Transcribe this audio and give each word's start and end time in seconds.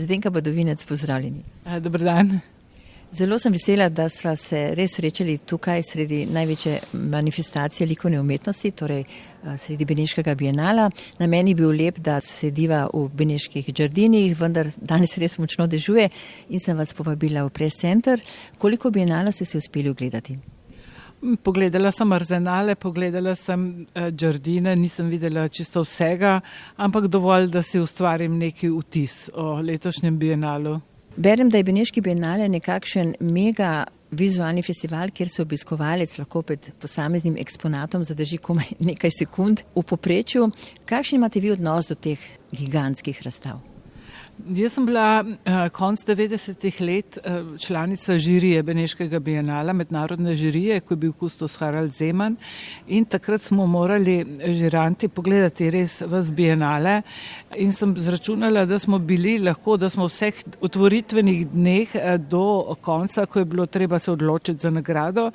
Zdenka 0.00 0.30
Badovinec, 0.30 0.84
pozdravljeni. 0.84 1.42
Dobar 1.80 2.00
dan. 2.00 2.40
Zelo 3.12 3.38
sem 3.38 3.52
vesela, 3.52 3.88
da 3.88 4.04
sva 4.08 4.36
se 4.38 4.58
res 4.78 4.92
srečali 4.94 5.34
tukaj 5.38 5.82
sredi 5.82 6.20
največje 6.30 6.76
manifestacije 6.92 7.86
likovne 7.90 8.20
umetnosti, 8.20 8.70
torej 8.70 9.02
sredi 9.58 9.84
Beneškega 9.84 10.34
bienala. 10.34 10.90
Na 11.18 11.26
meni 11.26 11.50
je 11.50 11.58
bil 11.58 11.74
lep, 11.74 11.98
da 11.98 12.20
sediva 12.20 12.84
v 12.94 13.08
Beneških 13.08 13.72
džardinih, 13.72 14.36
vendar 14.38 14.70
danes 14.76 15.18
res 15.18 15.38
močno 15.42 15.66
dežuje 15.66 16.06
in 16.48 16.62
sem 16.62 16.78
vas 16.78 16.94
povabila 16.94 17.42
v 17.44 17.50
press 17.50 17.82
center. 17.82 18.22
Koliko 18.58 18.94
bienala 18.94 19.32
ste 19.32 19.44
si 19.44 19.58
uspeli 19.58 19.90
ogledati? 19.90 20.38
Pogledala 21.20 21.92
sem 21.92 22.12
arzenale, 22.12 22.74
pogledala 22.80 23.34
sem 23.36 23.86
džardine, 23.92 24.72
nisem 24.76 25.08
videla 25.12 25.48
čisto 25.48 25.82
vsega, 25.84 26.38
ampak 26.80 27.10
dovolj, 27.12 27.50
da 27.52 27.62
si 27.62 27.80
ustvarim 27.80 28.38
neki 28.40 28.70
vtis 28.72 29.28
o 29.34 29.58
letošnjem 29.60 30.16
bienalu. 30.18 30.78
Berem, 31.16 31.50
da 31.50 31.58
je 31.58 31.66
Beneški 31.68 32.00
bienale 32.00 32.48
nekakšen 32.48 33.14
mega 33.20 33.84
vizualni 34.10 34.62
festival, 34.62 35.10
kjer 35.12 35.28
se 35.28 35.42
obiskovalec 35.42 36.18
lahko 36.18 36.42
pred 36.42 36.70
posameznim 36.80 37.36
eksponatom 37.38 38.04
zadrži 38.04 38.38
komaj 38.38 38.72
nekaj 38.80 39.12
sekund 39.18 39.60
v 39.74 39.82
poprečju. 39.82 40.48
Kakšen 40.88 41.20
imate 41.20 41.40
vi 41.40 41.52
odnos 41.52 41.90
do 41.90 41.94
teh 41.94 42.18
gigantskih 42.52 43.20
razstav? 43.22 43.60
Jaz 44.46 44.72
sem 44.72 44.86
bila 44.86 45.20
uh, 45.20 45.68
konc 45.74 46.00
90-ih 46.06 46.80
let 46.80 47.18
uh, 47.18 47.58
članica 47.58 48.18
žirije 48.18 48.62
Beneškega 48.62 49.18
bienala, 49.18 49.72
mednarodne 49.72 50.34
žirije, 50.34 50.80
ko 50.80 50.94
je 50.94 50.96
bil 50.96 51.12
kustos 51.12 51.56
Harald 51.60 51.92
Zeman. 51.92 52.36
In 52.86 53.04
takrat 53.04 53.42
smo 53.42 53.66
morali 53.66 54.24
žiranti 54.54 55.08
pogledati 55.08 55.70
res 55.70 56.00
vas 56.00 56.32
bienale. 56.32 57.02
In 57.56 57.72
sem 57.72 57.94
zračunala, 57.98 58.64
da 58.64 58.78
smo 58.78 58.98
bili 58.98 59.38
lahko, 59.38 59.76
da 59.76 59.90
smo 59.90 60.06
vseh 60.08 60.34
otvoritvenih 60.60 61.46
dneh 61.48 61.94
uh, 61.94 62.16
do 62.16 62.76
konca, 62.80 63.26
ko 63.26 63.38
je 63.38 63.44
bilo 63.44 63.66
treba 63.66 63.98
se 63.98 64.12
odločiti 64.12 64.58
za 64.58 64.70
nagrado, 64.70 65.30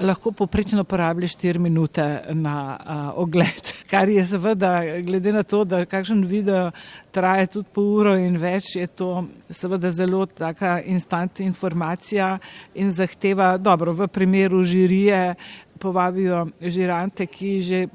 lahko 0.00 0.32
poprečno 0.32 0.84
porabili 0.84 1.28
4 1.28 1.58
minute 1.58 2.22
na 2.32 2.76
uh, 2.80 3.22
ogled, 3.22 3.72
kar 3.90 4.08
je 4.08 4.26
seveda 4.26 5.00
glede 5.00 5.32
na 5.32 5.42
to, 5.42 5.64
da 5.64 5.84
kakšen 5.84 6.26
video 6.26 6.70
traje 7.10 7.46
tudi 7.46 7.68
po 7.74 7.82
uro 7.82 8.16
in 8.18 8.36
več 8.36 8.49
več 8.50 8.74
je 8.76 8.86
to 8.86 9.24
seveda 9.50 9.90
zelo 9.94 10.26
taka 10.26 10.80
instant 10.82 11.40
informacija 11.40 12.36
in 12.74 12.90
zahteva, 12.90 13.56
dobro, 13.58 13.94
v 13.94 14.08
primeru 14.08 14.64
žirije 14.64 15.34
povabijo 15.80 16.46
žirante, 16.60 17.26
ki 17.26 17.56
že 17.62 17.86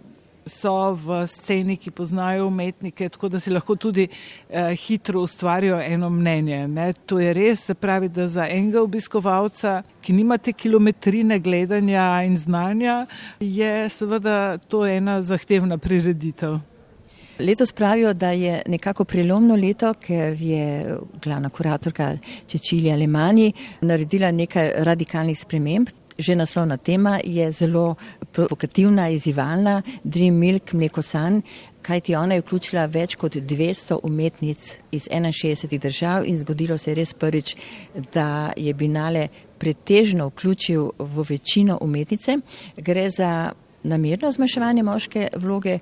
so 0.45 0.94
v 0.94 1.25
sceni, 1.25 1.73
ki 1.78 1.92
poznajo 1.92 2.47
umetnike, 2.47 3.09
tako 3.09 3.30
da 3.34 3.39
si 3.42 3.50
lahko 3.50 3.75
tudi 3.75 4.06
eh, 4.06 4.75
hitro 4.78 5.23
ustvarijo 5.25 5.80
eno 5.81 6.09
mnenje. 6.09 6.67
Ne. 6.67 6.92
To 7.09 7.19
je 7.19 7.34
res, 7.34 7.66
se 7.66 7.73
pravi, 7.73 8.09
da 8.09 8.28
za 8.30 8.45
enega 8.45 8.84
obiskovalca, 8.86 9.81
ki 10.06 10.14
nima 10.14 10.38
te 10.38 10.53
kilometrine 10.53 11.40
gledanja 11.40 12.06
in 12.30 12.38
znanja, 12.38 13.06
je 13.40 13.90
seveda 13.90 14.58
to 14.69 14.86
ena 14.86 15.22
zahtevna 15.22 15.78
prireditev. 15.81 16.59
Letos 17.39 17.72
pravijo, 17.72 18.14
da 18.14 18.30
je 18.31 18.61
nekako 18.67 19.03
prelomno 19.03 19.55
leto, 19.55 19.94
ker 19.94 20.41
je 20.41 20.97
glavna 21.23 21.50
kuratorka 21.50 22.17
Čečilja 22.47 22.94
Alemani 22.94 23.53
naredila 23.81 24.31
nekaj 24.31 24.72
radikalnih 24.78 25.39
sprememb. 25.39 25.89
Že 26.17 26.36
naslovna 26.36 26.78
tema 26.78 27.19
je 27.23 27.52
zelo 27.52 27.95
provokativna, 28.31 29.09
izzivalna, 29.09 29.81
Dream 30.03 30.36
Milk, 30.36 30.73
mleko 30.73 31.02
san, 31.02 31.41
kajti 31.81 32.16
ona 32.16 32.33
je 32.33 32.41
vključila 32.41 32.86
več 32.86 33.16
kot 33.16 33.36
200 33.36 34.00
umetnic 34.03 34.78
iz 34.91 35.09
61 35.11 35.78
držav 35.80 36.25
in 36.25 36.38
zgodilo 36.38 36.78
se 36.78 36.91
je 36.91 36.95
res 36.95 37.13
prvič, 37.13 37.56
da 38.13 38.53
je 38.58 38.73
Binale 38.73 39.28
pretežno 39.58 40.28
vključil 40.28 40.89
v 41.00 41.25
večino 41.30 41.78
umetnice. 41.81 42.38
Gre 42.78 43.09
za 43.09 43.52
namerno 43.84 44.31
zmanjševanje 44.31 44.84
moške 44.84 45.28
vloge. 45.35 45.79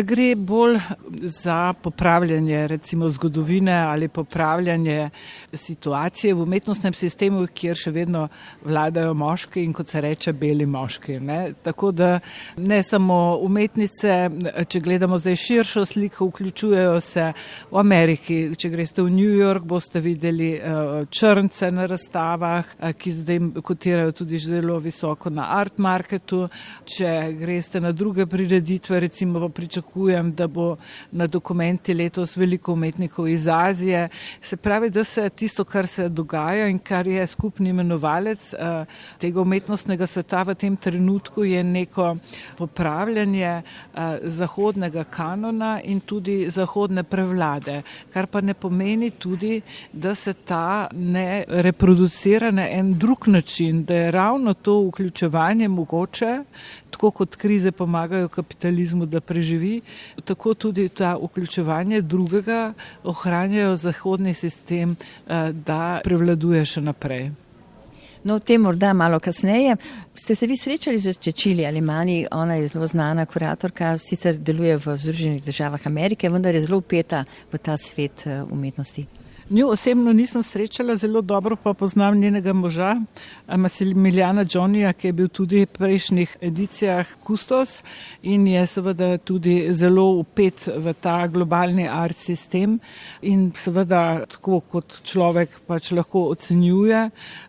Gre 0.00 0.34
bolj 0.36 0.78
za 1.22 1.72
popravljanje 1.72 2.66
recimo 2.68 3.10
zgodovine 3.10 3.72
ali 3.72 4.08
popravljanje 4.08 5.10
situacije 5.54 6.34
v 6.34 6.42
umetnostnem 6.42 6.94
sistemu, 6.96 7.46
kjer 7.54 7.76
še 7.76 7.90
vedno 7.92 8.28
vladajo 8.64 9.12
moški 9.14 9.64
in 9.64 9.72
kot 9.76 9.88
se 9.92 10.00
reče 10.00 10.32
beli 10.32 10.66
moški. 10.66 11.18
Ne? 11.20 11.52
Tako 11.62 11.90
da 11.92 12.20
ne 12.56 12.82
samo 12.82 13.36
umetnice, 13.42 14.30
če 14.68 14.80
gledamo 14.80 15.18
zdaj 15.18 15.36
širšo 15.36 15.84
sliko, 15.84 16.30
vključujejo 16.30 17.00
se 17.00 17.28
v 17.70 17.78
Ameriki. 17.78 18.40
Če 18.56 18.72
greste 18.72 19.04
v 19.04 19.12
New 19.12 19.36
York, 19.36 19.68
boste 19.68 20.00
videli 20.00 20.54
uh, 20.56 21.04
črnce 21.10 21.68
na 21.70 21.86
razstavah, 21.86 22.72
uh, 22.78 22.94
ki 22.96 23.12
zdaj 23.12 23.42
kotirajo 23.60 24.16
tudi 24.22 24.40
zelo 24.40 24.78
visoko 24.80 25.30
na 25.30 25.50
art 25.58 25.76
marketu. 25.78 26.46
Če 26.88 27.12
greste 27.36 27.80
na 27.80 27.92
druge 27.92 28.26
prireditve, 28.26 29.00
recimo 29.04 29.44
v 29.44 29.52
pričakovanju, 29.52 29.81
pričakujem, 29.82 30.32
da 30.34 30.46
bo 30.46 30.76
na 31.10 31.26
dokumenti 31.26 31.94
letos 31.94 32.36
veliko 32.36 32.72
umetnikov 32.72 33.28
iz 33.28 33.48
Azije. 33.48 34.08
Se 34.40 34.56
pravi, 34.56 34.90
da 34.90 35.04
se 35.04 35.28
tisto, 35.28 35.64
kar 35.64 35.86
se 35.86 36.08
dogaja 36.08 36.68
in 36.68 36.78
kar 36.78 37.06
je 37.06 37.26
skupni 37.26 37.70
imenovalec 37.70 38.52
uh, 38.52 38.86
tega 39.18 39.40
umetnostnega 39.40 40.06
sveta 40.06 40.42
v 40.42 40.54
tem 40.54 40.76
trenutku, 40.76 41.44
je 41.44 41.64
neko 41.64 42.16
popravljanje 42.58 43.62
uh, 43.62 44.00
zahodnega 44.22 45.04
kanona 45.04 45.80
in 45.84 46.00
tudi 46.00 46.50
zahodne 46.50 47.02
prevlade, 47.02 47.82
kar 48.12 48.26
pa 48.26 48.40
ne 48.40 48.54
pomeni 48.54 49.10
tudi, 49.10 49.60
da 49.92 50.14
se 50.14 50.32
ta 50.32 50.88
ne 50.92 51.44
reproducira 51.48 52.50
na 52.50 52.68
en 52.70 52.98
drug 52.98 53.28
način, 53.28 53.84
da 53.84 53.94
je 53.94 54.10
ravno 54.10 54.54
to 54.54 54.80
vključevanje 54.88 55.68
mogoče, 55.68 56.44
tako 56.92 57.10
kot 57.10 57.36
krize 57.36 57.72
pomagajo 57.72 58.28
kapitalizmu, 58.28 59.06
da 59.06 59.20
preživi, 59.20 59.80
tako 60.24 60.54
tudi 60.54 60.88
ta 60.88 61.16
vključevanje 61.16 62.02
drugega 62.02 62.72
ohranjajo 63.04 63.76
zahodni 63.76 64.34
sistem, 64.34 64.96
eh, 65.26 65.52
da 65.52 66.00
prevladuje 66.04 66.64
še 66.64 66.80
naprej. 66.80 67.30
No, 68.24 68.36
o 68.38 68.38
tem 68.38 68.60
morda 68.62 68.92
malo 68.94 69.18
kasneje. 69.20 69.76
Ste 70.14 70.34
se 70.34 70.46
vi 70.46 70.56
srečali 70.56 70.98
z 70.98 71.16
Čečili 71.18 71.66
ali 71.66 71.80
Mani? 71.80 72.26
Ona 72.30 72.54
je 72.54 72.68
zelo 72.68 72.86
znana 72.86 73.26
kuratorka, 73.26 73.96
sicer 73.98 74.38
deluje 74.38 74.76
v 74.76 74.96
Združenih 74.96 75.42
državah 75.42 75.86
Amerike, 75.86 76.30
vendar 76.30 76.54
je 76.54 76.62
zelo 76.62 76.78
upeta 76.78 77.24
v 77.52 77.58
ta 77.58 77.76
svet 77.76 78.26
eh, 78.26 78.42
umetnosti. 78.42 79.06
Njo 79.52 79.66
osebno 79.68 80.12
nisem 80.12 80.42
srečala, 80.42 80.96
zelo 80.96 81.20
dobro 81.20 81.56
pa 81.56 81.74
poznam 81.74 82.18
njenega 82.18 82.52
moža, 82.52 82.96
Masimiljana 83.56 84.44
Johnnyja, 84.44 84.92
ki 84.92 85.08
je 85.08 85.12
bil 85.12 85.28
tudi 85.28 85.58
v 85.60 85.66
prejšnjih 85.66 86.36
edicijah 86.40 87.06
kustos 87.20 87.82
in 88.22 88.46
je 88.48 88.62
seveda 88.66 89.18
tudi 89.18 89.74
zelo 89.74 90.06
upet 90.22 90.68
v 90.76 90.94
ta 91.00 91.26
globalni 91.26 91.84
art 91.88 92.16
sistem 92.16 92.78
in 93.22 93.50
seveda 93.56 94.24
tako 94.24 94.60
kot 94.60 94.96
človek 95.04 95.58
pač 95.66 95.92
lahko 95.92 96.24
ocenjuje, 96.32 97.02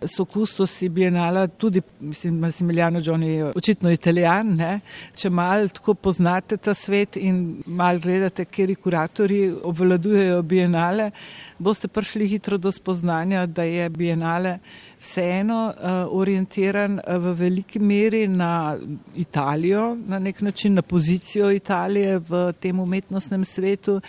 so 0.03 0.25
kustosi 0.25 0.89
bienala 0.89 1.47
tudi, 1.47 1.81
mislim, 1.99 2.39
Masimiljano 2.39 2.99
Johnny 2.99 3.31
je 3.37 3.53
očitno 3.55 3.91
italijan, 3.91 4.51
ne? 4.57 4.81
če 5.15 5.29
mal 5.29 5.69
tako 5.69 5.93
poznate 5.93 6.57
ta 6.57 6.73
svet 6.73 7.15
in 7.15 7.63
mal 7.65 7.99
gledate, 8.03 8.43
kjeri 8.45 8.75
kuratori 8.75 9.41
obvladujejo 9.63 10.41
bienale, 10.43 11.11
boste 11.63 11.87
prišli 11.87 12.27
hitro 12.27 12.57
do 12.57 12.71
spoznanja, 12.71 13.45
da 13.45 13.63
je 13.63 13.89
bienale 13.89 14.57
vseeno 14.99 15.59
uh, 15.67 15.89
orientiran 16.19 16.99
uh, 16.99 17.15
v 17.23 17.33
veliki 17.39 17.79
meri 17.79 18.27
na 18.27 18.77
Italijo, 19.15 19.95
na 19.95 20.19
nek 20.19 20.41
način 20.41 20.73
na 20.73 20.81
pozicijo 20.81 21.51
Italije 21.51 22.19
v 22.19 22.43
tem 22.59 22.79
umetnostnem 22.79 23.45
svetu, 23.45 24.01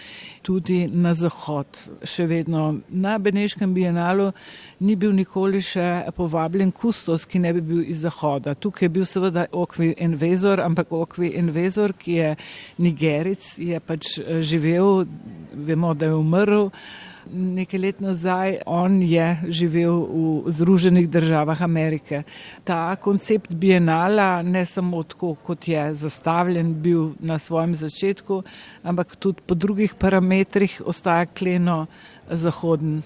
tudi 0.42 0.87
na 0.87 1.15
zahod. 1.15 1.66
Še 2.03 2.26
vedno 2.26 2.81
na 2.88 3.19
Beneškem 3.19 3.75
bienalu 3.75 4.33
ni 4.80 4.97
bil 4.97 5.15
nikoli 5.16 5.62
še 5.65 6.10
povabljen 6.16 6.72
kustos, 6.74 7.24
ki 7.24 7.41
ne 7.41 7.54
bi 7.57 7.62
bil 7.65 7.83
iz 7.89 8.03
zahoda. 8.04 8.54
Tukaj 8.54 8.86
je 8.86 8.92
bil 8.98 9.07
seveda 9.09 9.47
Okvi 9.53 9.95
Envezor, 9.98 10.60
ampak 10.60 10.92
Okvi 10.92 11.33
Envezor, 11.39 11.95
ki 11.98 12.18
je 12.18 12.34
Nigeric, 12.84 13.54
je 13.59 13.80
pač 13.80 14.18
eh, 14.18 14.42
živel, 14.42 15.07
vemo, 15.54 15.95
da 15.95 16.10
je 16.10 16.21
umrl 16.21 16.71
nekaj 17.32 17.80
let 17.80 18.00
nazaj, 18.00 18.59
on 18.66 19.03
je 19.03 19.26
živel 19.48 20.00
v 20.47 20.53
Združenih 20.53 21.09
državah 21.10 21.62
Amerike. 21.62 22.22
Ta 22.65 22.97
koncept 22.97 23.54
bienala 23.54 24.42
ne 24.42 24.65
samo 24.66 25.03
tako, 25.03 25.34
kot 25.34 25.68
je 25.68 25.94
zastavljen 25.94 26.74
bil 26.82 27.10
na 27.21 27.38
svojem 27.38 27.74
začetku, 27.74 28.42
ampak 28.82 29.16
tudi 29.16 29.42
po 29.47 29.54
drugih 29.54 29.94
parametrih 29.94 30.82
ostaja 30.86 31.26
kleno 31.26 31.86
zahoden. 32.30 33.03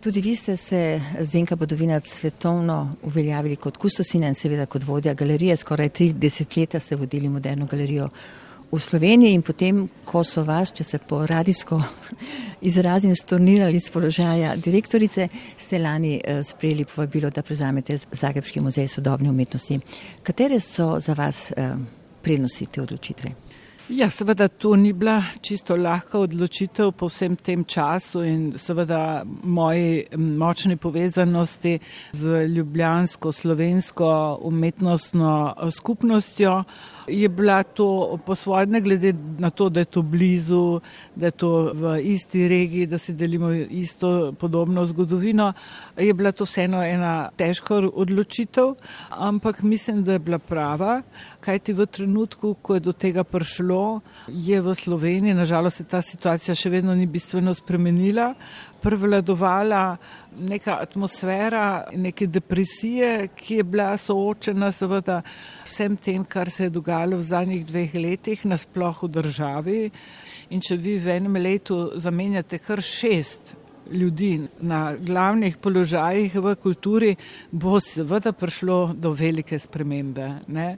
Tudi 0.00 0.20
vi 0.20 0.36
ste 0.36 0.56
se, 0.56 1.00
Zdenka 1.20 1.56
Bodovinac, 1.56 2.06
svetovno 2.06 2.94
uveljavili 3.02 3.56
kot 3.56 3.76
kustosina 3.76 4.28
in 4.28 4.34
seveda 4.34 4.66
kot 4.66 4.84
vodja 4.86 5.14
galerije. 5.14 5.56
Skoraj 5.56 5.88
tri 5.88 6.12
desetletja 6.12 6.80
ste 6.80 6.96
vodili 6.96 7.28
moderno 7.28 7.66
galerijo 7.66 8.08
v 8.72 8.78
Sloveniji 8.78 9.32
in 9.32 9.42
potem, 9.42 9.80
ko 10.04 10.20
so 10.24 10.42
vas, 10.44 10.72
če 10.76 10.84
se 10.84 10.98
po 11.00 11.22
radijsko 11.26 11.78
izrazim, 12.68 13.14
stornirali 13.16 13.80
z 13.80 13.92
položaja 13.94 14.54
direktorice, 14.56 15.28
ste 15.56 15.80
lani 15.80 16.18
eh, 16.20 16.42
sprejeli 16.44 16.84
povabilo, 16.84 17.30
da 17.30 17.42
prevzamete 17.42 17.98
Zagrebski 18.12 18.60
muzej 18.60 18.88
sodobne 18.88 19.30
umetnosti. 19.30 19.80
Katere 20.22 20.60
so 20.60 20.98
za 21.00 21.16
vas 21.16 21.48
eh, 21.56 21.76
prednosti 22.22 22.66
te 22.66 22.82
odločitve? 22.82 23.32
Ja, 23.88 24.10
seveda 24.12 24.50
to 24.52 24.74
ni 24.76 24.92
bila 24.92 25.22
čisto 25.40 25.72
lahka 25.76 26.18
odločitev 26.20 26.90
po 26.92 27.06
vsem 27.08 27.38
tem 27.40 27.62
času 27.64 28.20
in 28.20 28.42
seveda 28.60 29.24
moji 29.24 30.04
močni 30.12 30.76
povezanosti 30.76 31.78
z 32.12 32.44
ljubljansko 32.52 33.32
slovensko 33.32 34.10
umetnostno 34.44 35.54
eh, 35.56 35.70
skupnostjo 35.70 36.64
je 37.08 37.28
bila 37.28 37.62
to 37.62 38.18
posvodne 38.26 38.80
glede 38.80 39.14
na 39.38 39.50
to, 39.50 39.68
da 39.68 39.80
je 39.80 39.84
to 39.84 40.02
blizu, 40.02 40.80
da 41.14 41.26
je 41.26 41.30
to 41.30 41.72
v 41.74 42.00
isti 42.02 42.48
regiji, 42.48 42.86
da 42.86 42.98
si 42.98 43.12
delimo 43.12 43.52
isto 43.52 44.32
podobno 44.32 44.86
zgodovino. 44.86 45.52
Je 45.96 46.14
bila 46.14 46.32
to 46.32 46.44
vseeno 46.44 46.82
ena 46.84 47.30
težka 47.36 47.74
odločitev, 47.94 48.74
ampak 49.10 49.62
mislim, 49.62 50.04
da 50.04 50.12
je 50.12 50.18
bila 50.18 50.38
prava, 50.38 51.02
kajti 51.40 51.72
v 51.72 51.86
trenutku, 51.86 52.54
ko 52.62 52.74
je 52.74 52.80
do 52.80 52.92
tega 52.92 53.24
prišlo, 53.24 54.00
je 54.28 54.60
v 54.60 54.74
Sloveniji, 54.74 55.34
nažalost 55.34 55.76
se 55.76 55.84
ta 55.84 56.02
situacija 56.02 56.54
še 56.54 56.70
vedno 56.70 56.94
ni 56.94 57.06
bistveno 57.06 57.54
spremenila, 57.54 58.34
prevladovala 58.82 59.96
neka 60.38 60.78
atmosfera, 60.82 61.84
neke 61.96 62.26
depresije, 62.26 63.28
ki 63.36 63.60
je 63.60 63.64
bila 63.64 63.96
soočena 63.98 64.72
seveda 64.72 65.20
vsem 65.64 65.96
tem, 65.96 66.24
kar 66.24 66.50
se 66.50 66.68
je 66.68 66.74
dogajalo 66.74 67.18
v 67.18 67.28
zadnjih 67.30 67.64
dveh 67.66 67.94
letih 67.94 68.44
nasploh 68.46 69.02
v 69.02 69.12
državi. 69.18 69.80
In 70.50 70.60
če 70.64 70.76
vi 70.76 70.98
v 70.98 71.16
enem 71.18 71.40
letu 71.42 71.80
zamenjate 71.96 72.58
kar 72.62 72.82
šest 72.82 73.56
ljudi 73.92 74.48
na 74.60 74.94
glavnih 74.94 75.56
položajih 75.56 76.34
v 76.34 76.54
kulturi, 76.60 77.14
bo 77.50 77.80
seveda 77.80 78.32
prišlo 78.32 78.92
do 78.94 79.12
velike 79.12 79.58
spremembe. 79.58 80.28
Ne? 80.48 80.68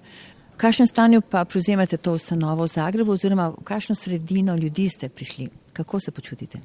V 0.54 0.60
kakšnem 0.60 0.86
stanju 0.86 1.20
pa 1.20 1.44
prevzemate 1.44 1.96
to 1.96 2.12
ustanovo 2.12 2.68
v 2.68 2.74
Zagrebu 2.74 3.16
oziroma 3.16 3.48
v 3.50 3.64
kakšno 3.64 3.94
sredino 3.94 4.56
ljudi 4.56 4.88
ste 4.88 5.08
prišli? 5.08 5.48
Kako 5.72 6.00
se 6.00 6.10
počutite? 6.10 6.60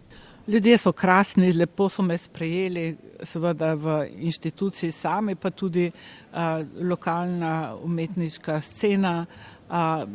Ljudje 0.47 0.77
so 0.77 0.91
krasni, 0.91 1.53
lepo 1.53 1.87
so 1.89 2.03
me 2.05 2.17
sprejeli, 2.17 2.95
seveda 3.25 3.71
v 3.73 3.95
inštituciji 4.27 4.91
sami, 4.91 5.33
pa 5.35 5.49
tudi 5.49 5.87
a, 6.33 6.61
lokalna 6.81 7.73
umetniška 7.83 8.59
scena. 8.61 9.25
A, 9.69 10.05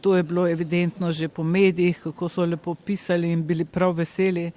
to 0.00 0.16
je 0.16 0.22
bilo 0.22 0.48
evidentno 0.48 1.12
že 1.12 1.28
po 1.28 1.44
medijih, 1.44 2.00
kako 2.02 2.28
so 2.28 2.44
lepo 2.44 2.74
pisali 2.74 3.30
in 3.30 3.46
bili 3.46 3.64
prav 3.64 3.94
veseli, 3.94 4.50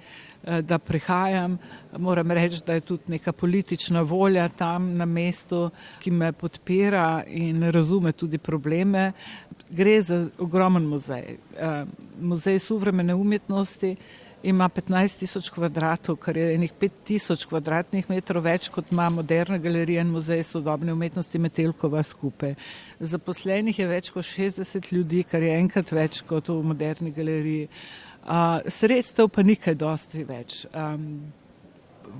a, 0.44 0.60
da 0.60 0.78
prihajam. 0.78 1.58
Moram 1.98 2.30
reči, 2.30 2.62
da 2.66 2.74
je 2.74 2.80
tudi 2.80 3.02
neka 3.06 3.32
politična 3.32 4.02
volja 4.02 4.48
tam 4.48 4.96
na 4.96 5.04
mestu, 5.06 5.70
ki 6.02 6.10
me 6.10 6.32
podpira 6.32 7.22
in 7.28 7.70
razume 7.70 8.12
tudi 8.12 8.38
probleme. 8.38 9.12
Gre 9.70 10.02
za 10.02 10.26
ogromen 10.38 10.82
muzej, 10.82 11.38
a, 11.60 11.84
muzej 12.20 12.58
suvremene 12.58 13.14
umetnosti 13.14 13.96
ima 14.46 14.68
15 14.68 15.18
tisoč 15.18 15.48
kvadratov, 15.50 16.16
kar 16.22 16.36
je 16.36 16.54
enih 16.54 16.72
5 16.80 16.98
tisoč 17.04 17.44
kvadratnih 17.50 18.06
metrov 18.10 18.44
več, 18.46 18.68
kot 18.70 18.92
ima 18.94 19.08
moderna 19.10 19.58
galerija 19.58 20.04
in 20.06 20.12
muzej 20.14 20.44
sodobne 20.46 20.94
umetnosti 20.94 21.38
Metelkova 21.42 22.02
skupaj. 22.06 22.54
Zaposlenih 23.00 23.78
je 23.78 23.88
več 23.90 24.10
kot 24.14 24.28
60 24.28 24.92
ljudi, 24.94 25.24
kar 25.26 25.42
je 25.42 25.56
enkrat 25.58 25.90
več 25.92 26.22
kot 26.28 26.52
v 26.54 26.60
moderni 26.62 27.10
galeriji. 27.16 27.66
Uh, 28.26 28.62
sredstev 28.70 29.32
pa 29.34 29.42
nikaj 29.46 29.74
dosti 29.78 30.22
več. 30.26 30.62
Um, 30.70 31.26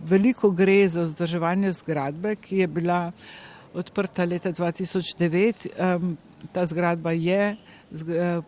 veliko 0.06 0.50
gre 0.50 0.80
za 0.90 1.06
vzdrževanje 1.06 1.72
zgradbe, 1.78 2.34
ki 2.42 2.64
je 2.64 2.66
bila 2.66 3.00
odprta 3.74 4.26
leta 4.26 4.50
2009. 4.50 5.70
Um, 5.78 6.16
ta 6.52 6.66
zgradba 6.66 7.14
je 7.14 7.56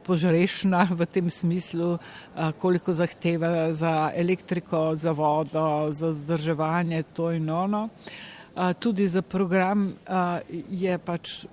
požrešna 0.07 0.89
v 0.91 1.07
tem 1.07 1.31
smislu, 1.31 1.99
eh, 1.99 2.53
koliko 2.59 2.93
zahteva 2.93 3.73
za 3.73 4.13
elektriko, 4.15 4.97
za 4.97 5.13
vodo, 5.13 5.89
za 5.91 6.09
vzdrževanje, 6.09 7.03
to 7.15 7.31
in 7.33 7.51
ono. 7.51 7.89
Eh, 8.57 8.75
tudi 8.75 9.09
za 9.09 9.23
program 9.23 9.95
je 10.71 10.99
pač 10.99 11.47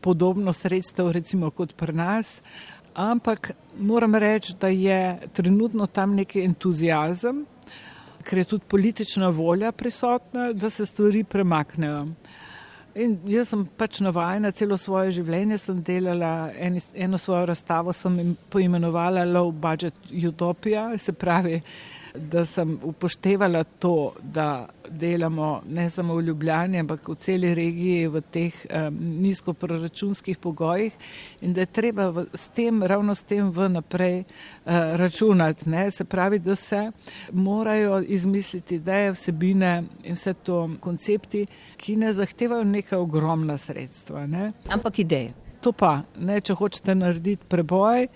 podobno 0.00 0.52
sredstev 0.52 1.10
recimo 1.10 1.50
kot 1.50 1.76
pri 1.76 1.92
nas, 1.92 2.40
ampak 2.94 3.52
moram 3.78 4.14
reči, 4.14 4.54
da 4.60 4.68
je 4.68 5.18
trenutno 5.32 5.86
tam 5.86 6.14
neki 6.14 6.42
entuzijazem, 6.44 7.46
ker 8.22 8.38
je 8.38 8.44
tudi 8.44 8.64
politična 8.68 9.28
volja 9.28 9.72
prisotna, 9.72 10.52
da 10.52 10.70
se 10.70 10.86
stvari 10.86 11.24
premaknejo. 11.24 12.06
In 12.94 13.14
jaz 13.24 13.48
sem 13.48 13.62
pač 13.80 14.02
navajena, 14.04 14.50
celo 14.52 14.76
svoje 14.76 15.14
življenje 15.16 15.56
sem 15.62 15.78
delala, 15.84 16.50
en, 16.60 16.76
eno 16.92 17.18
svojo 17.20 17.46
razstavo 17.48 17.94
sem 17.96 18.34
poimenovala 18.52 19.24
Low 19.24 19.48
Budget 19.52 19.96
Utopia, 20.28 20.90
se 21.00 21.14
pravi, 21.16 21.62
da 22.14 22.46
sem 22.46 22.78
upoštevala 22.82 23.64
to, 23.64 24.12
da 24.22 24.68
delamo 24.88 25.62
ne 25.68 25.90
samo 25.90 26.14
v 26.14 26.22
Ljubljani, 26.22 26.78
ampak 26.78 27.08
v 27.08 27.14
celi 27.14 27.54
regiji 27.54 28.06
v 28.06 28.20
teh 28.20 28.54
um, 28.66 28.98
nizkoproračunskih 29.22 30.38
pogojih 30.38 30.92
in 31.40 31.52
da 31.52 31.60
je 31.60 31.66
treba 31.66 32.08
v, 32.10 32.26
s 32.34 32.48
tem, 32.48 32.82
ravno 32.82 33.14
s 33.14 33.22
tem 33.22 33.50
v 33.50 33.68
naprej 33.68 34.18
uh, 34.20 34.72
računati. 34.96 35.70
Ne? 35.70 35.90
Se 35.90 36.04
pravi, 36.04 36.38
da 36.38 36.56
se 36.56 36.90
morajo 37.32 38.02
izmisliti 38.02 38.74
ideje, 38.74 39.12
vsebine 39.12 39.84
in 40.04 40.14
vse 40.14 40.34
to 40.34 40.70
koncepti, 40.80 41.46
ki 41.76 41.96
ne 41.96 42.12
zahtevajo 42.12 42.64
neka 42.64 42.98
ogromna 42.98 43.58
sredstva. 43.58 44.26
Ne? 44.26 44.52
Ampak 44.68 44.98
ideje. 44.98 45.32
To 45.62 45.70
pa, 45.72 46.00
ne, 46.18 46.40
če 46.42 46.56
hočete 46.58 46.94
narediti 46.98 47.46
preboj, 47.48 48.08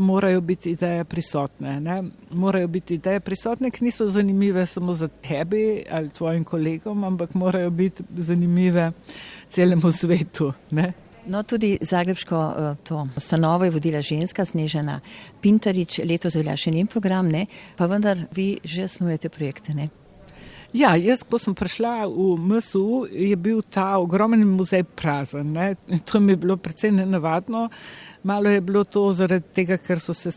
morajo 0.00 0.40
biti 0.40 0.70
ideje 0.70 1.04
prisotne. 1.04 1.80
Ne. 1.80 2.02
Morajo 2.34 2.68
biti 2.68 2.94
ideje 2.94 3.20
prisotne, 3.20 3.70
ki 3.70 3.84
niso 3.84 4.10
zanimive 4.10 4.66
samo 4.66 4.94
za 4.94 5.08
tebi 5.08 5.84
ali 5.90 6.10
tvojim 6.10 6.44
kolegom, 6.44 7.04
ampak 7.04 7.34
morajo 7.34 7.70
biti 7.70 8.02
zanimive 8.16 8.92
celemu 9.48 9.92
svetu. 9.92 10.52
Ne. 10.70 10.92
No, 11.26 11.42
tudi 11.42 11.78
Zagrebsko 11.80 12.54
to 12.84 13.08
ustanovo 13.16 13.64
je 13.64 13.70
vodila 13.70 14.00
ženska 14.02 14.44
Snežena 14.44 15.00
Pintarič, 15.40 15.98
letos 15.98 16.34
velja 16.34 16.56
še 16.56 16.72
njen 16.72 16.86
program, 16.86 17.28
ne? 17.28 17.46
pa 17.76 17.86
vendar 17.86 18.18
vi 18.32 18.56
že 18.64 18.88
snujete 18.88 19.28
projekte. 19.28 19.74
Ne? 19.74 19.88
Ja, 20.76 20.90
jaz, 21.00 21.22
ko 21.24 21.38
sem 21.40 21.54
prišla 21.56 22.04
v 22.12 22.34
MSU, 22.36 23.06
je 23.08 23.36
bil 23.40 23.62
ta 23.72 23.96
ogromen 23.96 24.42
muzej 24.44 24.82
prazen. 24.84 25.54
Ne? 25.56 25.78
To 26.04 26.20
mi 26.20 26.34
je 26.34 26.42
bilo 26.42 26.56
precej 26.60 26.92
nenavadno. 26.92 27.70
Malo 28.28 28.50
je 28.52 28.60
bilo 28.60 28.82
to 28.84 29.06
zaradi 29.16 29.48
tega, 29.54 29.78
ker 29.80 29.96
so 30.00 30.12
se 30.12 30.28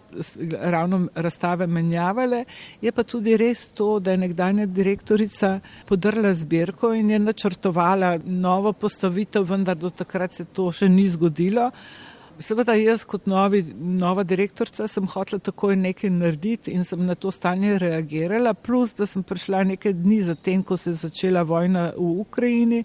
ravno 0.56 1.10
razstave 1.16 1.68
menjavale. 1.68 2.46
Je 2.82 2.92
pa 2.96 3.04
tudi 3.04 3.36
res 3.36 3.66
to, 3.76 4.00
da 4.00 4.16
je 4.16 4.22
nekdanja 4.24 4.70
direktorica 4.72 5.60
podrla 5.86 6.32
zbirko 6.34 6.94
in 6.96 7.12
je 7.12 7.20
načrtovala 7.20 8.18
novo 8.24 8.72
postavitev, 8.72 9.44
vendar 9.44 9.76
do 9.76 9.90
takrat 9.90 10.34
se 10.34 10.46
to 10.46 10.72
še 10.72 10.88
ni 10.88 11.10
zgodilo. 11.12 11.72
Seveda 12.42 12.74
jaz 12.74 13.04
kot 13.06 13.28
novi, 13.30 13.62
nova 13.78 14.24
direktorica 14.26 14.88
sem 14.90 15.06
hotela 15.10 15.40
takoj 15.44 15.76
nekaj 15.78 16.10
narediti 16.10 16.74
in 16.74 16.84
sem 16.88 17.04
na 17.06 17.16
to 17.16 17.32
stanje 17.32 17.78
reagirala, 17.80 18.54
plus 18.54 18.96
da 18.98 19.06
sem 19.06 19.24
prišla 19.24 19.64
nekaj 19.74 19.94
dni 19.94 20.22
zatem, 20.26 20.64
ko 20.64 20.78
se 20.78 20.90
je 20.90 21.02
začela 21.04 21.44
vojna 21.44 21.92
v 21.98 22.10
Ukrajini. 22.24 22.84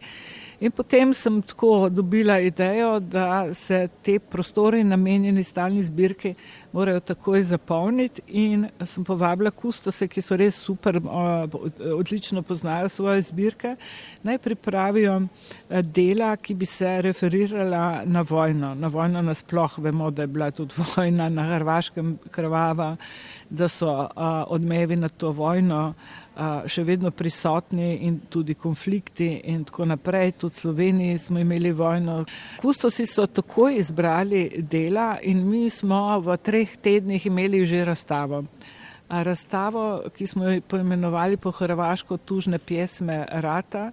In 0.60 0.72
potem 0.72 1.12
sem 1.14 1.42
tako 1.42 1.88
dobila 1.92 2.38
idejo, 2.40 2.98
da 3.00 3.54
se 3.54 3.88
te 4.02 4.18
prostore 4.18 4.84
namenjeni 4.84 5.44
stalni 5.44 5.82
zbirki 5.84 6.34
morajo 6.76 7.00
takoj 7.00 7.42
zapolniti 7.42 8.22
in 8.26 8.66
sem 8.84 9.04
povabila 9.04 9.50
kustose, 9.50 10.08
ki 10.08 10.20
so 10.20 10.36
res 10.36 10.58
super, 10.60 10.98
odlično 11.96 12.42
poznajo 12.44 12.90
svoje 12.92 13.22
zbirke, 13.30 13.76
naj 14.22 14.38
pripravijo 14.44 15.14
eh, 15.22 15.82
dela, 15.82 16.34
ki 16.36 16.54
bi 16.54 16.68
se 16.68 16.98
referirala 17.02 18.02
na 18.04 18.24
vojno. 18.28 18.74
Na 18.74 18.92
vojno 18.92 19.22
nasploh 19.22 19.78
vemo, 19.78 20.10
da 20.10 20.22
je 20.22 20.26
bila 20.26 20.50
tudi 20.50 20.74
vojna 20.96 21.28
na 21.28 21.48
Hrvaškem 21.54 22.18
krvava, 22.30 22.96
da 23.50 23.68
so 23.68 24.08
odmevi 24.48 24.96
na 24.96 25.08
to 25.08 25.32
vojno 25.32 25.94
še 26.68 26.84
vedno 26.84 27.10
prisotni 27.16 27.96
in 28.04 28.18
tudi 28.28 28.54
konflikti 28.54 29.28
in 29.48 29.64
tako 29.64 29.86
naprej. 29.88 30.34
Tudi 30.40 30.54
v 30.54 30.60
Sloveniji 30.60 31.18
smo 31.18 31.40
imeli 31.40 31.72
vojno. 31.72 32.24
Kustosi 32.60 33.06
so 33.08 33.26
takoj 33.26 33.78
izbrali 33.80 34.62
dela 34.70 35.16
in 35.22 35.46
mi 35.48 35.70
smo 35.70 36.20
v 36.20 36.36
treh 36.36 36.65
tednih 36.76 37.26
imeli 37.26 37.66
že 37.66 37.84
razstavo. 37.84 38.44
Razstavo, 39.08 40.02
ki 40.16 40.26
smo 40.26 40.48
jo 40.50 40.60
poimenovali 40.60 41.36
po 41.36 41.50
hrvaško 41.50 42.16
tužne 42.16 42.58
pjesme 42.58 43.26
Rata, 43.30 43.92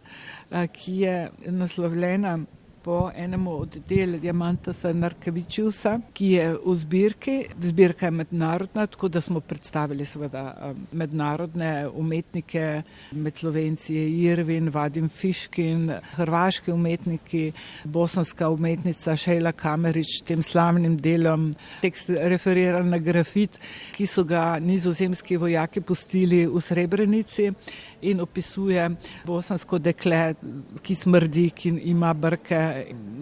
ki 0.74 0.96
je 1.00 1.30
naslovljena 1.46 2.39
po 2.84 3.12
enem 3.16 3.48
od 3.48 3.78
del 3.88 4.18
Diamantasa 4.20 4.92
Narkevičusa, 4.94 5.94
ki 6.13 6.28
je 6.34 6.48
v 6.66 6.74
zbirki. 6.75 7.36
Zbirka 7.62 8.10
je 8.10 8.12
mednarodna, 8.12 8.86
tako 8.88 9.08
da 9.08 9.22
smo 9.22 9.40
predstavili 9.40 10.06
seveda 10.06 10.44
um, 10.52 10.82
mednarodne 10.92 11.88
umetnike, 11.88 12.82
med 13.12 13.38
Slovenci 13.40 13.96
je 13.96 14.10
Irvin, 14.24 14.70
Vadim 14.70 15.08
Fiškin, 15.10 15.94
hrvaški 16.18 16.72
umetniki, 16.72 17.52
bosanska 17.84 18.50
umetnica 18.50 19.16
Šejla 19.16 19.52
Kamerič, 19.52 20.20
tem 20.28 20.44
slavnim 20.44 20.98
delom 21.00 21.52
tekst 21.82 22.10
referira 22.10 22.84
na 22.84 23.00
grafit, 23.00 23.60
ki 23.96 24.08
so 24.08 24.28
ga 24.28 24.60
nizozemski 24.60 25.40
vojaki 25.40 25.82
pustili 25.82 26.44
v 26.48 26.62
Srebrenici 26.62 27.52
in 28.04 28.20
opisuje 28.20 28.90
bosansko 29.25 29.80
dekle, 29.80 30.34
ki 30.84 30.96
smrdi, 30.96 31.48
ki 31.56 31.72
ima 31.94 32.13
brke, 32.13 32.60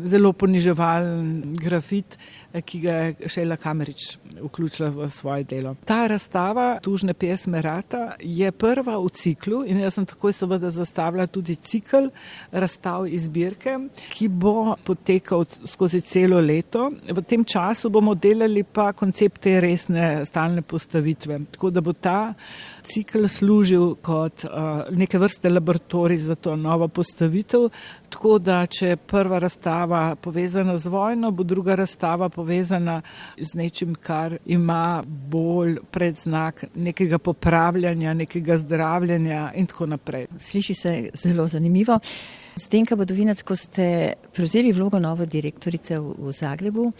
zelo 0.06 0.34
poniževalen 0.34 1.56
grafit 1.60 2.18
ki 2.60 2.80
ga 2.80 2.92
je 2.92 3.30
Šela 3.30 3.56
Kamerič 3.56 4.18
vključila 4.42 4.90
v 4.90 5.10
svoje 5.10 5.44
delo. 5.44 5.76
Ta 5.86 6.08
razstava 6.08 6.80
Tužne 6.82 7.14
pesme 7.14 7.62
Rata 7.62 8.12
je 8.20 8.52
prva 8.52 8.98
v 9.00 9.10
ciklu 9.10 9.64
in 9.66 9.80
jaz 9.80 9.96
sem 9.96 10.06
takoj 10.06 10.34
seveda 10.34 10.70
zastavila 10.72 11.28
tudi 11.28 11.56
cikl 11.56 12.10
razstav 12.52 13.08
iz 13.08 13.24
zbirke, 13.30 13.78
ki 14.12 14.28
bo 14.28 14.76
potekal 14.84 15.46
skozi 15.66 16.02
celo 16.02 16.40
leto. 16.40 16.90
V 17.12 17.24
tem 17.24 17.46
času 17.46 17.90
bomo 17.90 18.16
delali 18.16 18.64
pa 18.64 18.92
koncepte 18.94 19.60
resne 19.62 20.26
stalne 20.26 20.62
postavitve, 20.62 21.40
tako 21.52 21.70
da 21.70 21.82
bo 21.82 21.94
ta 21.94 22.34
cikl 22.84 23.28
služil 23.28 23.96
kot 24.02 24.44
uh, 24.44 24.52
neke 24.92 25.20
vrste 25.20 25.50
laboratorij 25.50 26.18
za 26.18 26.36
to 26.36 26.56
novo 26.56 26.88
postavitev, 26.88 27.70
tako 28.10 28.40
da 28.40 28.66
če 28.66 28.88
je 28.88 28.98
prva 28.98 29.40
razstava 29.40 30.16
povezana 30.16 30.78
z 30.78 30.88
vojno, 30.92 31.32
bo 31.32 31.44
druga 31.44 31.76
razstava 31.76 32.30
povezana 32.30 32.41
z 33.42 33.54
nečim, 33.54 33.96
kar 33.96 34.38
ima 34.46 35.04
bolj 35.06 35.78
predznak 35.92 36.64
nekega 36.76 37.18
popravljanja, 37.18 38.14
nekega 38.14 38.58
zdravljanja 38.58 39.52
in 39.56 39.66
tako 39.66 39.86
naprej. 39.86 40.28
Sliši 40.38 40.74
se 40.74 41.10
zelo 41.14 41.48
zanimivo. 41.48 42.00
Zdenka 42.56 42.96
Bodovinac, 42.96 43.42
ko 43.42 43.56
ste 43.56 44.14
prevzeli 44.34 44.72
vlogo 44.72 45.00
nove 45.00 45.26
direktorice 45.26 46.00
v, 46.00 46.32
Zagrebu, 46.32 46.92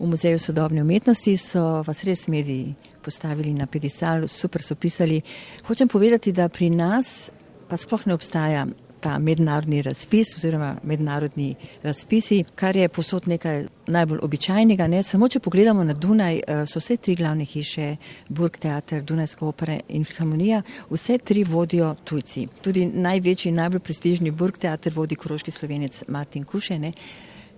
v 0.00 0.06
Muzeju 0.08 0.38
sodobne 0.38 0.82
umetnosti, 0.82 1.36
so 1.36 1.82
vas 1.86 2.04
res 2.04 2.26
mediji 2.28 2.74
postavili 3.04 3.52
na 3.52 3.66
pedestal, 3.66 4.28
super 4.28 4.62
so 4.62 4.74
pisali. 4.74 5.20
Hočem 5.68 5.88
povedati, 5.88 6.32
da 6.32 6.48
pri 6.48 6.70
nas 6.70 7.30
pa 7.68 7.76
sploh 7.76 8.06
ne 8.06 8.14
obstaja 8.14 8.66
ta 9.04 9.18
mednarodni 9.18 9.82
razpis 9.82 10.30
oziroma 10.36 10.76
mednarodni 10.82 11.54
razpisi, 11.82 12.44
kar 12.54 12.76
je 12.76 12.88
posod 12.88 13.28
nekaj 13.28 13.66
najbolj 13.86 14.22
običajnega. 14.22 14.86
Ne? 14.88 15.02
Samo 15.02 15.28
če 15.28 15.42
pogledamo 15.44 15.84
na 15.84 15.92
Dunaj, 15.92 16.36
eh, 16.36 16.62
so 16.66 16.80
vse 16.80 16.96
tri 16.96 17.16
glavne 17.20 17.44
hiše, 17.44 17.96
Burg 18.28 18.56
Teater, 18.58 19.02
Dunajska 19.02 19.44
opera 19.46 19.76
in 19.88 20.06
Filharmonija, 20.08 20.62
vse 20.90 21.18
tri 21.18 21.44
vodijo 21.44 21.94
tujci. 22.04 22.46
Tudi 22.64 22.86
največji 22.86 23.52
in 23.52 23.60
najbolj 23.60 23.84
prestižni 23.84 24.30
Burg 24.30 24.56
Teater 24.58 24.96
vodi 24.96 25.20
koroški 25.20 25.52
slovenec 25.52 26.02
Martin 26.08 26.48
Kušene. 26.48 26.92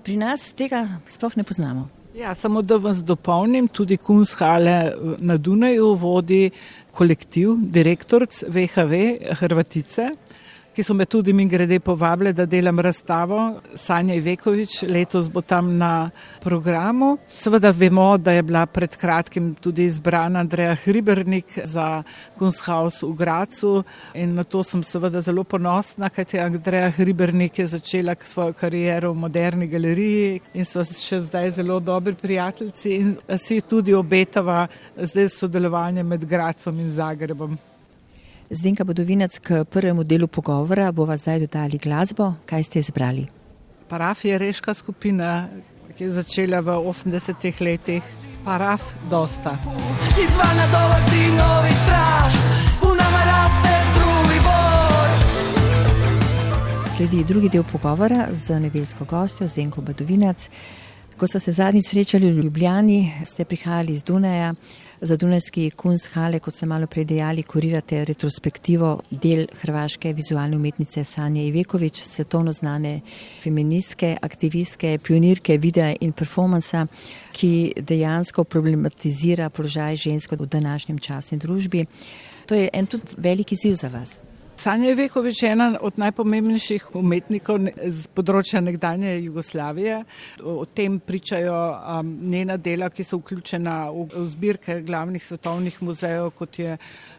Pri 0.02 0.16
nas 0.16 0.50
tega 0.52 0.82
sploh 1.06 1.36
ne 1.36 1.44
poznamo. 1.46 1.88
Ja, 2.16 2.34
samo 2.34 2.62
da 2.62 2.76
vas 2.80 3.04
dopolnim, 3.04 3.68
tudi 3.68 3.96
Kunshale 3.96 4.92
na 5.18 5.36
Dunaju 5.36 5.94
vodi 5.94 6.50
kolektiv, 6.90 7.58
direktorc 7.60 8.42
VHV 8.48 9.02
Hrvatice 9.40 10.14
ki 10.76 10.82
so 10.82 10.94
me 10.94 11.06
tudi 11.06 11.32
mi 11.32 11.46
grede 11.48 11.80
povabili, 11.80 12.32
da 12.36 12.44
delam 12.46 12.80
razstavo. 12.80 13.60
Sanja 13.74 14.14
Ivekovič 14.14 14.82
letos 14.82 15.30
bo 15.32 15.40
tam 15.40 15.70
na 15.78 16.10
programu. 16.40 17.16
Seveda 17.32 17.70
vemo, 17.70 18.18
da 18.18 18.32
je 18.32 18.42
bila 18.42 18.66
pred 18.66 18.96
kratkim 18.96 19.54
tudi 19.54 19.86
izbrana 19.88 20.42
Andreja 20.44 20.74
Hribernik 20.74 21.58
za 21.64 22.02
Kunsthaus 22.38 23.00
v 23.02 23.14
Gracu 23.16 23.84
in 24.14 24.34
na 24.34 24.44
to 24.44 24.62
sem 24.62 24.82
seveda 24.84 25.20
zelo 25.20 25.44
ponosna, 25.44 26.10
kajte 26.12 26.40
Andreja 26.44 26.90
Hribernik 26.90 27.58
je 27.58 27.66
začela 27.66 28.14
svojo 28.24 28.52
kariero 28.52 29.12
v 29.12 29.16
moderni 29.16 29.66
galeriji 29.66 30.40
in 30.54 30.64
so 30.64 30.84
še 30.84 31.22
zdaj 31.24 31.54
zelo 31.56 31.80
dobri 31.80 32.14
prijateljci 32.14 32.92
in 32.96 33.16
si 33.38 33.60
tudi 33.60 33.94
obetava 33.94 34.66
zdaj 34.96 35.28
sodelovanje 35.38 36.02
med 36.02 36.28
Gracom 36.28 36.80
in 36.80 36.92
Zagrebom. 36.92 37.56
Zdenka 38.50 38.84
Bodovinac, 38.84 39.38
k 39.38 39.64
prvemu 39.64 40.04
delu 40.04 40.26
pogovora 40.26 40.92
bova 40.92 41.16
zdaj 41.16 41.40
dodali 41.40 41.78
glasbo. 41.78 42.34
Kaj 42.46 42.62
ste 42.62 42.78
izbrali? 42.78 43.26
Paraf 43.88 44.24
je 44.24 44.38
reška 44.38 44.74
skupina, 44.74 45.48
ki 45.98 46.04
je 46.04 46.10
začela 46.10 46.60
v 46.60 46.78
80-ih 46.78 47.60
letih. 47.60 48.02
Paraf 48.44 48.82
dosta. 49.10 49.58
Izvana 50.14 50.66
dolazi 50.70 51.22
novi 51.34 51.74
strah, 51.82 52.32
v 52.82 52.94
nama 52.94 53.20
raste 53.26 53.74
drugi 53.98 54.38
bor. 54.46 55.08
Sledi 56.96 57.24
drugi 57.24 57.48
del 57.48 57.64
pogovora 57.72 58.28
z 58.32 58.60
nedeljsko 58.60 59.04
gostjo 59.04 59.48
Zdenko 59.48 59.80
Bodovinac. 59.80 60.48
Ko 61.16 61.26
so 61.26 61.40
se 61.40 61.52
zadnji 61.52 61.82
srečali 61.82 62.30
v 62.30 62.44
Ljubljani, 62.44 63.12
ste 63.24 63.44
prihajali 63.44 63.92
iz 63.92 64.02
Dunaja. 64.04 64.54
Za 65.00 65.16
Dunajski 65.16 65.70
Kunsthale, 65.76 66.38
kot 66.40 66.54
ste 66.56 66.66
malo 66.66 66.86
prej 66.88 67.04
dejali, 67.04 67.42
kurirate 67.44 67.98
retrospektivo 68.08 68.94
del 69.10 69.44
hrvaške 69.60 70.12
vizualne 70.16 70.56
umetnice 70.56 71.04
Sanje 71.04 71.42
Ivekovič, 71.48 72.00
svetovno 72.00 72.52
znane 72.52 73.00
feministke, 73.42 74.14
aktivistke, 74.22 74.94
pionirke 74.98 75.58
videa 75.60 75.92
in 76.00 76.14
performansa, 76.16 76.86
ki 77.36 77.74
dejansko 77.76 78.44
problematizira 78.44 79.50
položaj 79.50 79.96
žensko 80.06 80.40
v 80.40 80.48
današnjem 80.56 80.98
času 80.98 81.34
in 81.34 81.44
družbi. 81.44 81.84
To 82.46 82.54
je 82.54 82.70
en 82.72 82.86
tudi 82.86 83.20
veliki 83.20 83.56
ziv 83.56 83.76
za 83.76 83.92
vas. 83.92 84.22
Sanja 84.56 84.94
Vekovič 84.96 85.42
je 85.42 85.50
ena 85.52 85.66
od 85.84 85.98
najpomembnejših 86.00 86.94
umetnikov 86.96 87.68
z 87.76 88.08
področja 88.16 88.62
nekdanje 88.64 89.10
Jugoslavije. 89.26 89.98
O 90.48 90.64
tem 90.64 90.96
pričajo 90.96 91.56
um, 91.76 92.12
njena 92.32 92.56
dela, 92.56 92.88
ki 92.88 93.04
so 93.04 93.18
vključena 93.20 93.74
v, 93.92 94.06
v 94.14 94.22
zbirke 94.32 94.78
glavnih 94.86 95.20
svetovnih 95.22 95.76
muzejev, 95.84 96.30
kot 96.38 96.56
je 96.58 96.78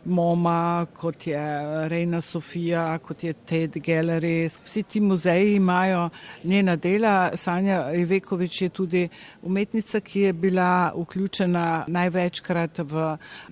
MoMA, 0.10 0.88
kot 0.98 1.28
je 1.30 1.44
Reina 1.92 2.24
Sofija, 2.26 2.88
kot 3.06 3.24
je 3.28 3.36
TED 3.38 3.78
Gallery. 3.86 4.50
Vsi 4.66 4.84
ti 4.84 5.04
muzeji 5.04 5.56
imajo 5.60 6.10
njena 6.44 6.76
dela. 6.76 7.38
Sanja 7.38 7.84
Vekovič 7.94 8.62
je 8.66 8.70
tudi 8.70 9.04
umetnica, 9.44 10.02
ki 10.02 10.26
je 10.26 10.34
bila 10.34 10.90
vključena 10.96 11.86
največkrat 11.88 12.82
v 12.82 13.06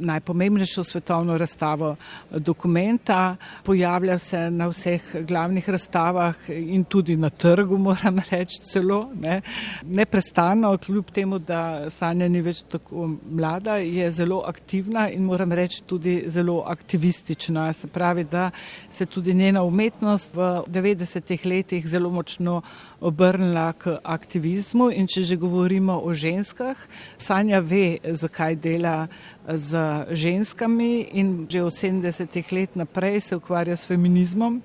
najpomembnejšo 0.09 0.83
svetovno 0.83 1.37
razstavo 1.37 1.95
dokumenta. 2.31 3.35
Po 3.63 3.74
pojavlja 3.75 4.17
se 4.19 4.51
na 4.51 4.67
vseh 4.71 5.01
glavnih 5.27 5.69
razstavah 5.69 6.35
in 6.49 6.83
tudi 6.83 7.17
na 7.17 7.29
trgu, 7.29 7.77
moram 7.77 8.21
reči, 8.31 8.61
celo 8.63 9.09
ne. 9.19 9.41
neprestano, 9.83 10.77
kljub 10.77 11.11
temu, 11.11 11.39
da 11.39 11.89
Sanja 11.89 12.29
ni 12.31 12.39
več 12.41 12.61
tako 12.71 13.09
mlada, 13.29 13.75
je 13.75 14.07
zelo 14.11 14.43
aktivna 14.47 15.09
in 15.11 15.25
moram 15.27 15.51
reči 15.51 15.83
tudi 15.83 16.23
zelo 16.27 16.63
aktivistična. 16.67 17.73
Se 17.73 17.87
pravi, 17.87 18.23
da 18.23 18.51
se 18.89 19.05
tudi 19.05 19.33
njena 19.33 19.63
umetnost 19.63 20.33
v 20.35 20.63
90-ih 20.67 21.45
letih 21.45 21.87
zelo 21.87 22.09
močno 22.09 22.61
obrnila 23.01 23.73
k 23.73 23.97
aktivizmu 24.03 24.87
in 24.91 25.07
če 25.07 25.23
že 25.23 25.35
govorimo 25.35 25.99
o 25.99 26.13
ženskah, 26.13 26.77
Sanja 27.17 27.59
ve, 27.59 27.97
zakaj 28.03 28.55
dela 28.55 29.07
z 29.47 29.77
ženskami 30.09 31.01
in 31.13 31.45
že 31.49 31.63
od 31.63 31.73
70-ih 31.73 32.51
let 32.51 32.75
naprej 32.75 33.21
se 33.21 33.35
ukvarja 33.35 33.77
s 33.77 33.85
feminizmom 33.85 34.61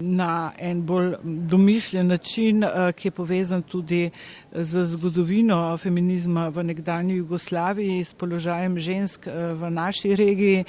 na 0.00 0.52
en 0.58 0.82
bolj 0.86 1.14
domišljen 1.22 2.06
način, 2.06 2.64
eh, 2.64 2.92
ki 2.92 3.08
je 3.08 3.12
povezan 3.12 3.62
tudi 3.62 4.10
z 4.52 4.84
zgodovino 4.84 5.76
feminizma 5.78 6.48
v 6.48 6.64
nekdanji 6.64 7.14
Jugoslaviji, 7.14 8.04
s 8.04 8.14
položajem 8.14 8.78
žensk 8.78 9.26
eh, 9.26 9.52
v 9.52 9.70
naši 9.70 10.16
regiji. 10.16 10.64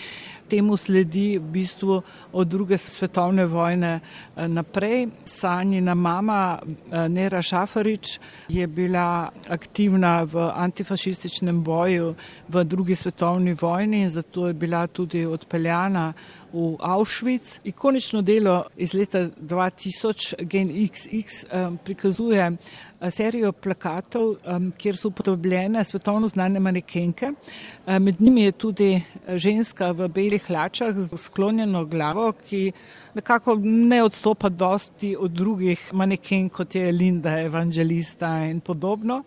Temu 0.50 0.78
sledi 0.78 1.38
v 1.38 1.42
bistvu 1.42 2.02
od 2.34 2.48
druge 2.48 2.78
svetovne 2.78 3.46
vojne 3.46 4.00
eh, 4.36 4.48
naprej. 4.48 5.08
Sanjina 5.26 5.96
mama 5.96 6.60
Nera 7.08 7.42
Šafarič 7.42 8.20
je 8.50 8.68
bila 8.68 9.32
aktivna 9.48 10.24
v 10.24 10.52
antifašističnem 10.56 11.64
boju 11.64 12.16
v 12.50 12.64
drugi 12.64 12.96
svetovni 12.96 13.54
vojni 13.54 14.02
in 14.02 14.10
zato 14.10 14.48
je 14.48 14.54
bila 14.54 14.88
tudi 14.88 15.26
odpeljana 15.26 16.14
v 16.54 16.76
Auschwitz. 16.80 17.60
Ikonično 17.64 18.22
delo 18.22 18.64
iz 18.78 18.94
leta 18.94 19.12
leta 19.12 19.30
2000 19.42 20.46
Gen 20.46 20.70
XX 20.70 21.46
um, 21.54 21.78
prikazuje 21.84 22.52
uh, 22.52 23.10
serijo 23.10 23.52
plakatov, 23.52 24.36
kjer 24.78 24.98
so 24.98 25.08
upodobljene 25.08 25.84
svetovno 25.84 26.28
znane 26.28 26.60
manekenke. 26.60 27.32
Uh, 27.32 28.00
med 28.00 28.22
njimi 28.22 28.44
je 28.44 28.52
tudi 28.52 29.02
ženska 29.28 29.92
v 29.92 30.08
belih 30.08 30.46
hlačah 30.48 30.96
z 30.96 31.18
sklonjeno 31.18 31.86
glavo, 31.86 32.32
ki 32.50 32.72
nekako 33.14 33.56
ne 33.64 34.04
odstopa 34.04 34.50
dosti 34.50 35.16
od 35.20 35.32
drugih 35.32 35.90
maneken, 35.94 36.50
kot 36.50 36.76
je 36.76 36.92
Linda 36.92 37.40
Evangelista 37.40 38.46
in 38.46 38.60
podobno. 38.60 39.24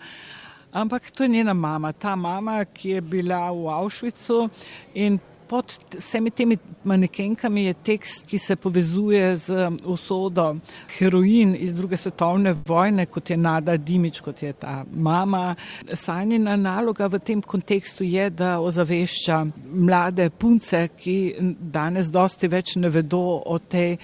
Ampak 0.73 1.11
to 1.11 1.23
je 1.23 1.29
njena 1.29 1.53
mama, 1.55 1.93
ta 1.93 2.17
mama, 2.17 2.65
ki 2.65 2.91
je 2.91 3.01
bila 3.01 3.51
v 3.51 3.69
Auschwitzu 3.71 4.49
in 4.95 5.19
pod 5.49 5.79
vsemi 5.99 6.31
temi 6.31 6.57
manekenkami 6.85 7.65
je 7.65 7.75
tekst, 7.75 8.27
ki 8.27 8.39
se 8.39 8.57
povezuje 8.57 9.37
z 9.37 9.71
usodo 9.85 10.57
heroin 10.99 11.57
iz 11.59 11.75
druge 11.75 11.97
svetovne 11.97 12.55
vojne, 12.67 13.07
kot 13.07 13.31
je 13.31 13.37
Nada 13.37 13.77
Dimič, 13.77 14.21
kot 14.21 14.43
je 14.43 14.53
ta 14.53 14.85
mama. 14.93 15.55
Sanjina 15.95 16.57
naloga 16.57 17.07
v 17.07 17.19
tem 17.19 17.43
kontekstu 17.43 18.05
je, 18.05 18.31
da 18.31 18.59
ozavešča 18.61 19.45
mlade 19.75 20.31
punce, 20.31 20.89
ki 20.99 21.17
danes 21.59 22.11
dosti 22.11 22.49
več 22.49 22.77
ne 22.77 22.89
vedo 22.89 23.23
o 23.47 23.59
tej 23.59 23.97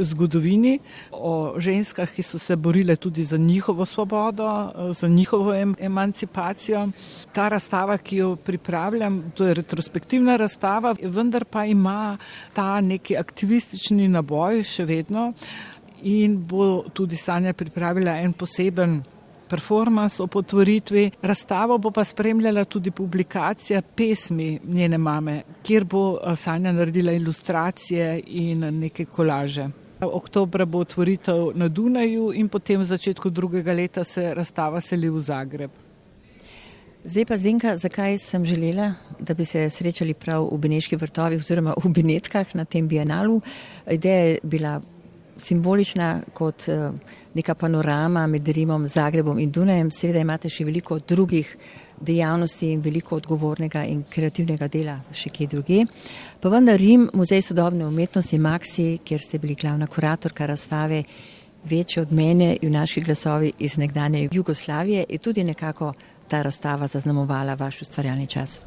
zgodovini, 0.00 0.78
o 1.12 1.54
ženskah, 1.60 2.10
ki 2.10 2.22
so 2.22 2.38
se 2.38 2.56
borile 2.56 2.96
tudi 2.96 3.24
za 3.24 3.36
njihovo 3.36 3.84
svobodo, 3.84 4.72
za 4.92 5.08
njihovo 5.08 5.54
emancipacijo. 5.78 6.88
Ta 7.32 7.48
razstava, 7.48 7.98
ki 7.98 8.16
jo 8.16 8.36
pripravljam, 8.36 9.32
to 9.34 9.46
je 9.46 9.54
retrospektivna 9.54 10.36
razstava, 10.36 10.94
vendar 11.02 11.44
pa 11.44 11.64
ima 11.64 12.18
ta 12.54 12.80
neki 12.80 13.16
aktivistični 13.16 14.08
naboj 14.08 14.64
še 14.64 14.84
vedno 14.84 15.32
in 16.02 16.36
bo 16.46 16.84
tudi 16.92 17.16
Sanja 17.16 17.52
pripravila 17.52 18.18
en 18.20 18.32
poseben 18.32 19.02
performance 19.48 20.22
o 20.22 20.26
potvoritvi. 20.26 21.10
Razstavo 21.22 21.78
bo 21.78 21.90
pa 21.90 22.04
spremljala 22.04 22.64
tudi 22.64 22.90
publikacija 22.90 23.82
pesmi 23.82 24.58
njene 24.64 24.98
mame, 24.98 25.42
kjer 25.62 25.84
bo 25.84 26.18
eh, 26.18 26.36
Sanja 26.36 26.72
naredila 26.72 27.12
ilustracije 27.12 28.22
in 28.26 28.58
neke 28.80 29.04
kolaže. 29.04 29.68
Oktober 30.00 30.64
bo 30.64 30.78
otvoritev 30.78 31.50
na 31.54 31.68
Dunaju 31.68 32.32
in 32.34 32.48
potem 32.48 32.80
v 32.80 32.84
začetku 32.84 33.30
drugega 33.30 33.72
leta 33.72 34.04
se 34.04 34.34
razstava 34.34 34.80
seli 34.80 35.08
v 35.10 35.20
Zagreb. 35.20 35.70
Zdaj 37.06 37.24
pa 37.24 37.36
Zdenka, 37.36 37.76
zakaj 37.76 38.18
sem 38.18 38.44
želela, 38.44 38.92
da 39.20 39.34
bi 39.34 39.44
se 39.44 39.70
srečali 39.70 40.14
prav 40.14 40.48
v 40.52 40.58
Beneških 40.58 40.98
vrtovih 40.98 41.38
oziroma 41.38 41.74
v 41.84 41.88
Benetkah 41.88 42.54
na 42.54 42.64
tem 42.64 42.88
bienalu. 42.88 43.40
Ideja 43.90 44.24
je 44.24 44.38
bila 44.42 44.80
simbolična 45.36 46.20
kot 46.34 46.66
uh, 46.68 46.90
neka 47.36 47.54
panorama 47.54 48.26
med 48.26 48.48
Rimom, 48.48 48.86
Zagrebom 48.86 49.38
in 49.38 49.50
Dunajem. 49.52 49.90
Seveda 49.92 50.22
imate 50.24 50.48
še 50.52 50.64
veliko 50.64 50.98
drugih 50.98 51.50
dejavnosti 52.00 52.70
in 52.72 52.82
veliko 52.84 53.16
odgovornega 53.16 53.84
in 53.88 54.02
kreativnega 54.10 54.68
dela 54.72 54.96
še 55.12 55.32
kje 55.32 55.48
druge. 55.52 55.82
Pa 56.40 56.52
vendar 56.52 56.80
Rim, 56.80 57.08
muzej 57.16 57.44
sodobne 57.44 57.86
umetnosti 57.88 58.38
Maxi, 58.40 58.86
kjer 59.04 59.22
ste 59.22 59.40
bili 59.42 59.56
glavna 59.56 59.88
kuratorka 59.88 60.46
razstave, 60.48 61.02
večje 61.66 62.04
od 62.04 62.12
mene, 62.14 62.54
junaški 62.62 63.02
glasovi 63.04 63.52
iz 63.58 63.76
nekdanje 63.76 64.28
Jugoslavije, 64.32 65.04
je 65.08 65.18
tudi 65.18 65.44
nekako 65.44 65.92
ta 66.28 66.42
razstava 66.42 66.86
zaznamovala 66.86 67.54
vaš 67.54 67.82
ustvarjalni 67.82 68.26
čas. 68.26 68.62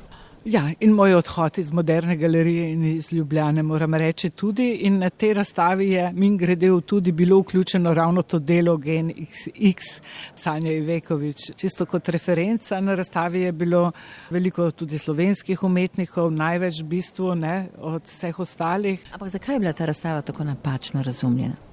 Ja, 0.46 0.62
in 0.79 0.93
moj 0.96 1.13
odhod 1.13 1.58
iz 1.58 1.72
moderne 1.72 2.15
galerije 2.17 2.72
in 2.72 2.84
iz 2.86 3.12
Ljubljane, 3.12 3.63
moram 3.63 3.93
reči 3.93 4.29
tudi. 4.29 4.72
In 4.88 4.98
na 5.00 5.10
tej 5.10 5.34
razstavi 5.34 5.89
je 5.89 6.12
min 6.13 6.38
gredev 6.38 6.81
tudi 6.81 7.12
bilo 7.12 7.39
vključeno 7.39 7.93
ravno 7.93 8.22
to 8.22 8.39
delo 8.39 8.77
Gen 8.77 9.12
XX 9.12 10.01
Sanja 10.36 10.72
Ivekovič. 10.72 11.51
Čisto 11.55 11.86
kot 11.86 12.10
referenca 12.10 12.79
na 12.79 12.96
razstavi 12.96 13.41
je 13.41 13.51
bilo 13.51 13.91
veliko 14.29 14.72
tudi 14.72 14.98
slovenskih 14.98 15.63
umetnikov, 15.63 16.31
največ 16.31 16.81
v 16.81 16.88
bistvu 16.88 17.36
ne, 17.36 17.67
od 17.77 18.03
vseh 18.03 18.39
ostalih. 18.39 19.03
Ampak 19.12 19.29
zakaj 19.29 19.55
je 19.55 19.60
bila 19.60 19.74
ta 19.74 19.86
razstava 19.86 20.22
tako 20.22 20.43
napačno 20.43 21.03
razumljena? 21.03 21.68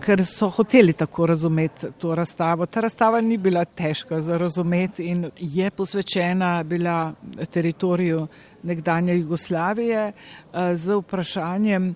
Ker 0.00 0.24
so 0.24 0.48
hoteli 0.48 0.92
tako 0.92 1.26
razumeti 1.26 1.86
to 1.98 2.14
razstavo. 2.14 2.66
Ta 2.66 2.80
razstava 2.80 3.20
ni 3.20 3.36
bila 3.38 3.64
težka 3.64 4.20
za 4.20 4.36
razumeti 4.36 5.04
in 5.04 5.30
je 5.38 5.70
posvečena 5.70 6.62
bila 6.62 7.12
teritoriju 7.50 8.26
nekdanje 8.62 9.14
Jugoslavije 9.14 10.12
z 10.74 10.94
vprašanjem, 10.94 11.94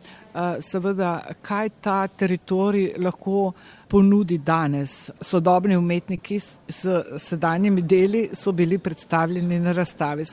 seveda, 0.60 1.20
kaj 1.42 1.68
ta 1.80 2.06
teritorij 2.08 2.92
lahko 2.98 3.52
ponudi 3.88 4.38
danes. 4.38 5.10
Sodobni 5.20 5.76
umetniki 5.76 6.38
s 6.68 6.86
sedanjimi 7.18 7.82
deli 7.82 8.28
so 8.32 8.52
bili 8.52 8.78
predstavljeni 8.78 9.60
na 9.60 9.72
razstavi. 9.72 10.24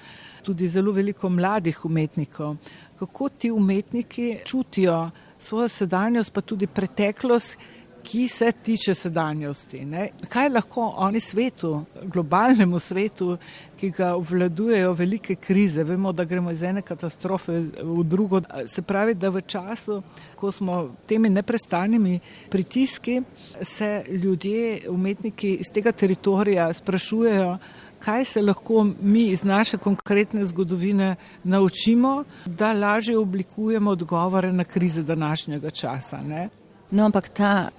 Tudi 0.44 0.68
zelo 0.68 0.92
veliko 0.92 1.30
mladih 1.30 1.86
umetnikov. 1.86 2.56
Kako 3.00 3.30
ti 3.30 3.52
umetniki 3.52 4.38
čutijo 4.46 5.10
svojo 5.40 5.68
sedanjost, 5.68 6.34
pa 6.34 6.42
tudi 6.42 6.68
preteklost, 6.68 7.58
ki 8.04 8.28
se 8.28 8.52
tiče 8.52 8.94
sedanjosti. 8.96 9.86
Ne? 9.86 10.08
Kaj 10.30 10.50
lahko 10.50 10.94
oni 10.98 11.20
svetu, 11.20 11.84
globalnemu 12.04 12.80
svetu, 12.80 13.38
ki 13.80 13.90
ga 13.96 14.14
obvladujejo 14.16 14.94
velike 14.94 15.36
krize, 15.36 15.84
vemo, 15.84 16.12
da 16.12 16.24
gremo 16.24 16.52
iz 16.52 16.64
ene 16.64 16.82
katastrofe 16.82 17.60
v 17.84 18.04
drugo. 18.04 18.42
Se 18.68 18.82
pravi, 18.82 19.14
da 19.14 19.30
v 19.30 19.42
času, 19.42 20.02
ko 20.36 20.52
smo 20.52 20.96
temi 21.08 21.30
neprestanimi 21.30 22.20
pritiski, 22.50 23.22
se 23.62 24.04
ljudje, 24.10 24.90
umetniki 24.90 25.54
iz 25.60 25.72
tega 25.74 25.92
teritorija 25.92 26.74
sprašujejo, 26.74 27.58
kaj 28.00 28.26
se 28.26 28.42
lahko 28.42 28.88
mi 29.02 29.24
iz 29.24 29.44
naše 29.44 29.78
konkretne 29.78 30.46
zgodovine 30.46 31.16
naučimo, 31.44 32.24
da 32.46 32.74
lažje 32.74 33.18
oblikujemo 33.18 33.92
odgovore 33.92 34.54
na 34.54 34.64
krize 34.64 35.04
današnjega 35.04 35.70
časa. 35.70 36.22
Ne? 36.22 36.50
No, 36.92 37.06
ampak 37.06 37.30
ta 37.30 37.70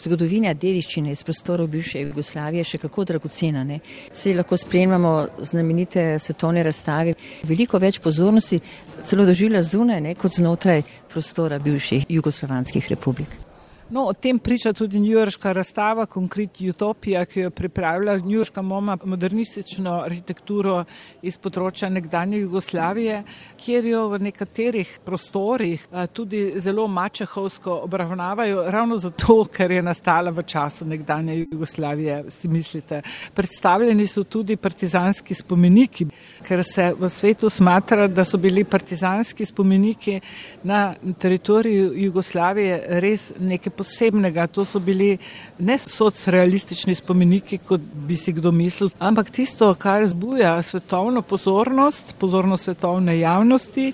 zgodovina 0.00 0.54
dediščine 0.54 1.12
iz 1.12 1.22
prostorov 1.24 1.68
bivše 1.68 2.00
Jugoslavije 2.00 2.60
je 2.60 2.70
še 2.72 2.78
kako 2.78 3.04
dragocena. 3.04 3.64
Vse 4.12 4.34
lahko 4.34 4.56
spremljamo 4.56 5.12
znamenite 5.38 6.18
svetovne 6.18 6.62
razstave. 6.62 7.14
Veliko 7.42 7.78
več 7.78 8.00
pozornosti 8.00 8.60
celo 9.04 9.26
doživlja 9.28 9.62
zunaj, 9.62 10.00
ne, 10.00 10.14
kot 10.14 10.38
znotraj 10.38 10.82
prostora 11.12 11.58
bivših 11.58 12.08
jugoslovanskih 12.08 12.90
republik. 12.94 13.49
No, 13.90 14.04
o 14.06 14.12
tem 14.12 14.38
priča 14.38 14.70
tudi 14.72 15.00
njujorška 15.00 15.52
razstava, 15.52 16.04
konkret 16.06 16.60
Utopija, 16.70 17.24
ki 17.26 17.40
jo 17.40 17.44
je 17.46 17.50
pripravila 17.50 18.18
njujorška 18.18 18.62
moma 18.62 18.94
modernistično 19.04 19.96
arhitekturo 20.04 20.84
iz 21.26 21.38
področja 21.42 21.88
nekdanje 21.90 22.38
Jugoslavije, 22.44 23.16
kjer 23.58 23.88
jo 23.90 24.04
v 24.12 24.20
nekaterih 24.28 24.92
prostorih 25.04 25.88
tudi 26.14 26.60
zelo 26.62 26.84
mačehovsko 26.86 27.80
obravnavajo, 27.88 28.62
ravno 28.70 28.98
zato, 28.98 29.40
ker 29.50 29.74
je 29.74 29.82
nastala 29.82 30.30
v 30.30 30.46
času 30.46 30.86
nekdanje 30.86 31.40
Jugoslavije, 31.40 32.20
si 32.30 32.48
mislite. 32.48 33.02
Predstavljeni 33.34 34.06
so 34.06 34.22
tudi 34.22 34.54
partizanski 34.56 35.34
spomeniki, 35.34 36.06
ker 36.46 36.62
se 36.64 36.92
v 36.94 37.10
svetu 37.10 37.50
smatra, 37.50 38.06
da 38.06 38.24
so 38.24 38.38
bili 38.38 38.62
partizanski 38.64 39.44
spomeniki 39.44 40.20
na 40.62 40.94
teritoriju 41.18 41.90
Jugoslavije 42.06 42.80
res 43.02 43.32
neke 43.40 43.79
posebnega. 43.80 44.46
To 44.52 44.64
so 44.68 44.80
bili 44.80 45.16
ne 45.58 45.78
socrealistični 45.80 46.94
spomeniki, 46.94 47.60
kot 47.64 47.80
bi 47.80 48.16
si 48.16 48.34
kdo 48.36 48.52
mislil, 48.52 48.92
ampak 48.98 49.32
tisto, 49.32 49.72
kar 49.74 50.04
zbuja 50.08 50.58
svetovno 50.62 51.22
pozornost, 51.22 52.14
pozornost 52.20 52.68
svetovne 52.68 53.18
javnosti, 53.18 53.92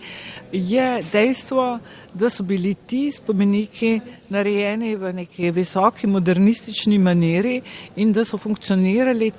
je 0.53 0.89
dejstvo, 1.13 1.79
da 2.19 2.31
so 2.31 2.43
bili 2.43 2.75
ti 2.75 3.11
spomeniki 3.11 4.01
narejeni 4.29 4.97
v 4.97 5.13
neki 5.13 5.51
visoki 5.51 6.07
modernistični 6.07 6.99
maniri 6.99 7.61
in 7.97 8.13
da 8.13 8.25
so 8.25 8.39
funkcionirali 8.39 9.33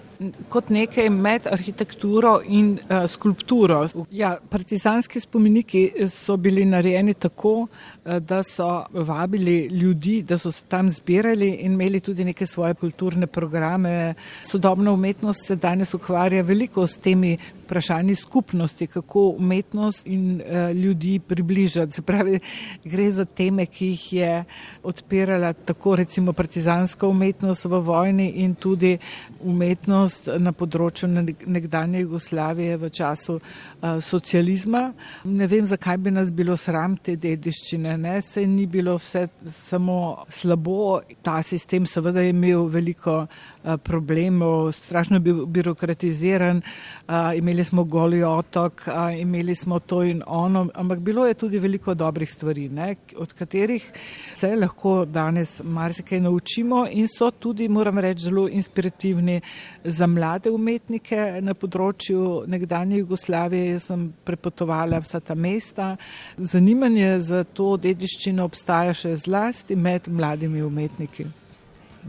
kot 0.50 0.72
nekaj 0.74 1.10
med 1.13 1.48
arhitekturo 1.52 2.40
in 2.46 2.72
uh, 2.78 3.06
skulpturo. 3.10 3.84
Ja, 4.12 4.38
partizanski 4.50 5.20
spomeniki 5.22 6.08
so 6.10 6.38
bili 6.38 6.66
narejeni 6.66 7.13
tako, 7.13 7.54
uh, 7.68 8.18
da 8.18 8.42
so 8.44 8.86
vabili 8.94 9.68
ljudi, 9.72 10.22
da 10.22 10.38
so 10.38 10.52
se 10.52 10.63
tam 10.70 10.90
zbirali 10.92 11.50
in 11.50 11.74
imeli 11.78 12.00
tudi 12.00 12.26
neke 12.26 12.46
svoje 12.46 12.74
kulturne 12.74 13.28
programe. 13.28 14.13
Sodobna 14.44 14.92
umetnost 14.92 15.46
se 15.48 15.56
danes 15.56 15.94
ukvarja 15.94 16.42
veliko 16.42 16.88
s 16.88 16.98
temi 16.98 17.38
vprašanji 17.66 18.16
skupnosti, 18.16 18.88
kako 18.88 19.30
umetnost 19.38 20.08
in 20.08 20.42
uh, 20.42 20.76
ljudi 20.76 21.20
približati. 21.20 21.92
Se 21.92 22.02
pravi, 22.02 22.40
Gre 22.84 23.12
za 23.12 23.25
teme, 23.25 23.65
ki 23.65 23.88
jih 23.91 24.13
je 24.13 24.43
odpirala 24.84 25.53
tako 25.53 25.95
recimo 25.95 26.34
partizanska 26.34 27.08
umetnost 27.08 27.65
v 27.65 27.82
vojni 27.84 28.30
in 28.43 28.56
tudi 28.56 28.97
umetnost 29.41 30.30
na 30.38 30.51
področju 30.51 31.10
nekdanje 31.45 31.99
Jugoslavije 31.99 32.77
v 32.77 32.89
času 32.89 33.38
uh, 33.39 33.99
socializma. 34.01 34.91
Ne 35.23 35.47
vem, 35.47 35.65
zakaj 35.65 35.97
bi 35.97 36.12
nas 36.12 36.32
bilo 36.32 36.58
sram 36.58 36.97
te 36.97 37.15
dediščine, 37.15 37.97
ne, 37.97 38.21
se 38.21 38.45
ni 38.47 38.65
bilo 38.65 38.97
vse 38.97 39.27
samo 39.67 40.25
slabo, 40.30 41.01
ta 41.23 41.41
sistem 41.43 41.86
seveda 41.86 42.21
je 42.21 42.36
imel 42.36 42.67
veliko 42.71 43.17
Eh, 43.17 43.57
problemov, 43.84 44.71
strašno 44.71 45.19
bil 45.19 45.45
birokratiziran, 45.45 46.58
eh, 46.58 47.38
imeli 47.38 47.63
smo 47.63 47.84
goli 47.84 48.23
otok, 48.23 48.88
eh, 48.88 49.21
imeli 49.21 49.56
smo 49.56 49.80
to 49.80 50.03
in 50.03 50.23
ono, 50.27 50.69
ampak 50.73 50.99
bilo 50.99 51.27
je 51.27 51.34
tudi 51.34 51.60
veliko 51.60 51.93
dobrih 51.93 52.32
stvari, 52.32 52.69
ne, 52.69 52.95
od 53.17 53.34
katerih 53.34 53.91
se 54.36 54.56
lahko 54.56 55.06
danes 55.06 55.62
marsikaj 55.63 56.19
naučimo 56.19 56.86
in 56.91 57.08
so 57.08 57.32
tudi, 57.32 57.67
moram 57.67 57.99
reči, 57.99 58.23
zelo 58.23 58.47
inspirativni 58.49 59.41
za 59.84 60.08
mlade 60.08 60.49
umetnike 60.49 61.39
na 61.41 61.53
področju 61.53 62.43
nekdanje 62.47 62.97
Jugoslavije. 62.97 63.71
Jaz 63.71 63.89
sem 63.91 64.13
prepotovala 64.23 64.99
vsa 64.99 65.19
ta 65.19 65.36
mesta. 65.36 65.95
Zanimanje 66.38 67.19
za 67.19 67.43
to 67.43 67.77
dediščino 67.77 68.45
obstaja 68.45 68.93
še 68.93 69.15
zlasti 69.15 69.75
med 69.75 70.08
mladimi 70.08 70.62
umetniki. 70.62 71.47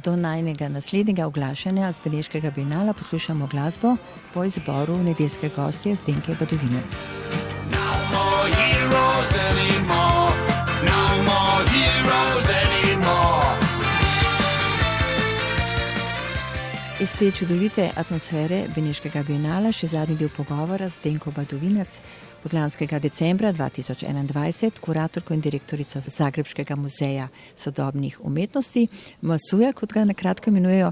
Do 0.05 0.17
najnega 0.17 0.69
naslednjega 0.69 1.27
oglašanja 1.27 1.93
z 1.93 2.01
Beneškega 2.05 2.51
binala 2.51 2.93
poslušamo 2.93 3.47
glasbo 3.47 3.97
po 4.35 4.45
izboru 4.45 4.97
nedeljske 4.97 5.51
gostje 5.57 5.95
Zdenke 5.95 6.37
Badovinec. 6.41 6.93
Iz 17.01 17.13
te 17.15 17.31
čudovite 17.31 17.91
atmosfere 17.95 18.65
Beneškega 18.75 19.21
binala 19.23 19.71
še 19.71 19.87
zadnji 19.93 20.17
del 20.19 20.33
pogovora 20.35 20.89
z 20.91 20.99
Zdenko 20.99 21.31
Badovinec 21.31 22.01
od 22.43 22.57
lanskega 22.57 22.99
decembra 22.99 23.53
2021 23.55 24.83
kuratorko 24.83 25.37
in 25.37 25.45
direktorico 25.45 26.03
Zagrebskega 26.03 26.75
muzeja 26.75 27.29
sodobnih 27.55 28.19
umetnosti, 28.19 28.89
Masuja, 29.23 29.71
kot 29.79 29.95
ga 29.95 30.03
nakratko 30.11 30.51
imenujejo. 30.51 30.91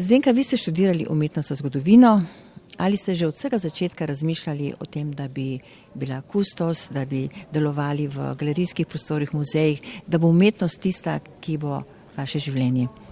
Zdenka, 0.00 0.32
vi 0.32 0.48
ste 0.48 0.56
študirali 0.56 1.10
umetnost 1.12 1.52
za 1.52 1.60
zgodovino. 1.60 2.16
Ali 2.80 2.96
ste 2.96 3.12
že 3.14 3.28
od 3.28 3.36
vsega 3.36 3.58
začetka 3.58 4.08
razmišljali 4.08 4.74
o 4.80 4.86
tem, 4.86 5.12
da 5.12 5.28
bi 5.28 5.60
bila 5.94 6.22
kustos, 6.22 6.88
da 6.88 7.04
bi 7.04 7.28
delovali 7.52 8.08
v 8.08 8.32
galerijskih 8.32 8.86
prostorih, 8.86 9.34
muzejih, 9.34 10.00
da 10.08 10.18
bo 10.18 10.32
umetnost 10.32 10.80
tista, 10.80 11.20
ki 11.20 11.60
bo 11.60 11.82
vaše 12.16 12.40
življenje? 12.40 13.03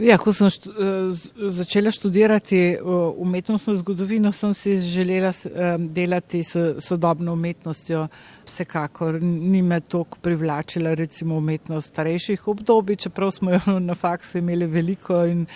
Ja, 0.00 0.18
ko 0.20 0.32
sem 0.36 0.50
štu, 0.52 0.70
uh, 0.70 1.26
začela 1.52 1.90
študirati 1.94 2.60
uh, 2.76 3.14
umetnostno 3.22 3.76
zgodovino, 3.80 4.32
sem 4.32 4.52
si 4.54 4.76
želela 4.76 5.30
uh, 5.30 5.76
delati 5.80 6.42
s 6.44 6.56
sodobno 6.84 7.32
umetnostjo. 7.32 8.06
Vsekakor 8.46 9.18
ni 9.22 9.62
me 9.62 9.80
toliko 9.80 10.18
privlačila 10.22 10.94
recimo 10.94 11.36
umetnost 11.36 11.88
starejših 11.88 12.48
obdobij, 12.48 12.96
čeprav 12.96 13.30
smo 13.30 13.50
jo 13.50 13.80
na 13.80 13.94
faksu 13.94 14.38
imeli 14.38 14.66
veliko 14.66 15.24
in 15.24 15.46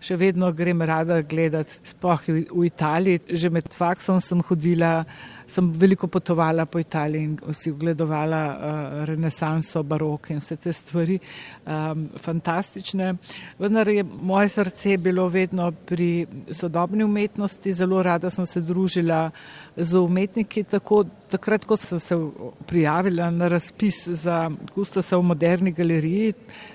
še 0.00 0.16
vedno 0.16 0.52
grem 0.52 0.82
rada 0.82 1.22
gledati, 1.22 1.80
sploh 1.84 2.28
v 2.28 2.66
Italiji. 2.66 3.20
Že 3.30 3.50
med 3.50 3.72
faksom 3.74 4.20
sem 4.20 4.42
hodila 4.44 5.04
sem 5.46 5.70
veliko 5.72 6.08
potovala 6.10 6.66
po 6.66 6.78
Italiji 6.78 7.22
in 7.24 7.54
si 7.54 7.70
ogledovala 7.70 8.42
uh, 8.46 9.04
renesanso, 9.06 9.82
barok 9.82 10.30
in 10.34 10.40
vse 10.42 10.56
te 10.56 10.72
stvari, 10.74 11.18
um, 11.64 12.06
fantastične. 12.22 13.12
Vendar 13.58 13.85
je 13.90 14.04
moje 14.04 14.48
srce 14.48 14.96
bilo 14.96 15.28
vedno 15.28 15.72
pri 15.72 16.26
sodobni 16.50 17.04
umetnosti, 17.04 17.72
zelo 17.72 18.02
rada 18.02 18.30
sem 18.30 18.46
se 18.46 18.60
družila 18.60 19.30
z 19.76 19.98
umetniki, 19.98 20.64
tako 20.64 21.04
takrat, 21.30 21.64
ko 21.64 21.76
sem 21.76 22.00
se 22.00 22.18
prijavila 22.66 23.30
na 23.30 23.48
razpis 23.48 24.08
za 24.08 24.50
kustosa 24.74 25.16
v 25.16 25.22
moderni 25.22 25.72
galeriji, 25.72 26.32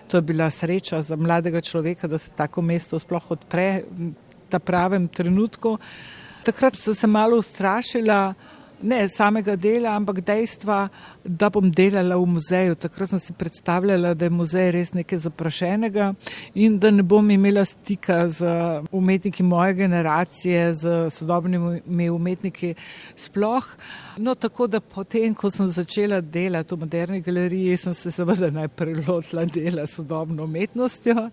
to 0.08 0.18
je 0.18 0.22
bila 0.22 0.50
sreča 0.50 1.02
za 1.02 1.16
mladega 1.16 1.62
človeka, 1.62 2.08
da 2.08 2.18
se 2.18 2.32
tako 2.36 2.62
mesto 2.62 3.00
sploh 3.00 3.32
odpre 3.32 3.84
v 3.92 4.14
ta 4.50 4.60
pravem 4.60 5.08
trenutku. 5.08 5.78
Takrat 6.44 6.76
sem 6.76 6.96
se 6.96 7.08
malo 7.08 7.38
ustrašila, 7.38 8.34
ne 8.84 9.08
samega 9.10 9.56
dela, 9.56 9.96
ampak 9.96 10.22
dejstva, 10.26 10.90
da 11.24 11.50
bom 11.50 11.72
delala 11.72 12.18
v 12.18 12.26
muzeju. 12.36 12.76
Takrat 12.76 13.14
sem 13.14 13.20
si 13.20 13.34
predstavljala, 13.34 14.14
da 14.14 14.26
je 14.26 14.34
muzej 14.34 14.72
res 14.74 14.94
nekaj 14.94 15.24
zaprašenega 15.28 16.12
in 16.56 16.78
da 16.82 16.92
ne 16.92 17.04
bom 17.04 17.30
imela 17.32 17.66
stika 17.66 18.28
z 18.30 18.48
umetniki 18.92 19.44
moje 19.44 19.74
generacije, 19.84 20.74
z 20.74 20.96
sodobnimi 21.14 22.10
umetniki 22.10 22.74
sploh. 23.16 23.68
No, 24.18 24.36
tako 24.36 24.68
da 24.68 24.80
potem, 24.80 25.34
ko 25.36 25.50
sem 25.50 25.68
začela 25.72 26.22
delati 26.22 26.76
v 26.76 26.80
moderni 26.80 27.22
galeriji, 27.22 27.78
sem 27.78 27.94
se 27.94 28.12
seveda 28.12 28.52
najprej 28.52 29.04
lotila 29.08 29.46
dela 29.46 29.88
sodobno 29.88 30.44
umetnostjo 30.44 31.30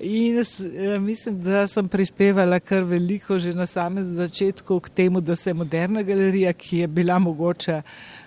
in 0.00 0.38
eh, 0.38 0.98
mislim, 0.98 1.42
da 1.42 1.66
sem 1.66 1.88
prispevala 1.88 2.60
kar 2.60 2.84
veliko 2.84 3.38
že 3.38 3.54
na 3.54 3.66
samem 3.66 4.04
začetku 4.04 4.80
k 4.80 4.88
temu, 4.88 5.20
da 5.20 5.36
se 5.36 5.54
moderna 5.54 6.02
galerija, 6.02 6.52
ki 6.52 6.78
je 6.78 6.87
bila 6.94 7.18
mogoče 7.18 7.82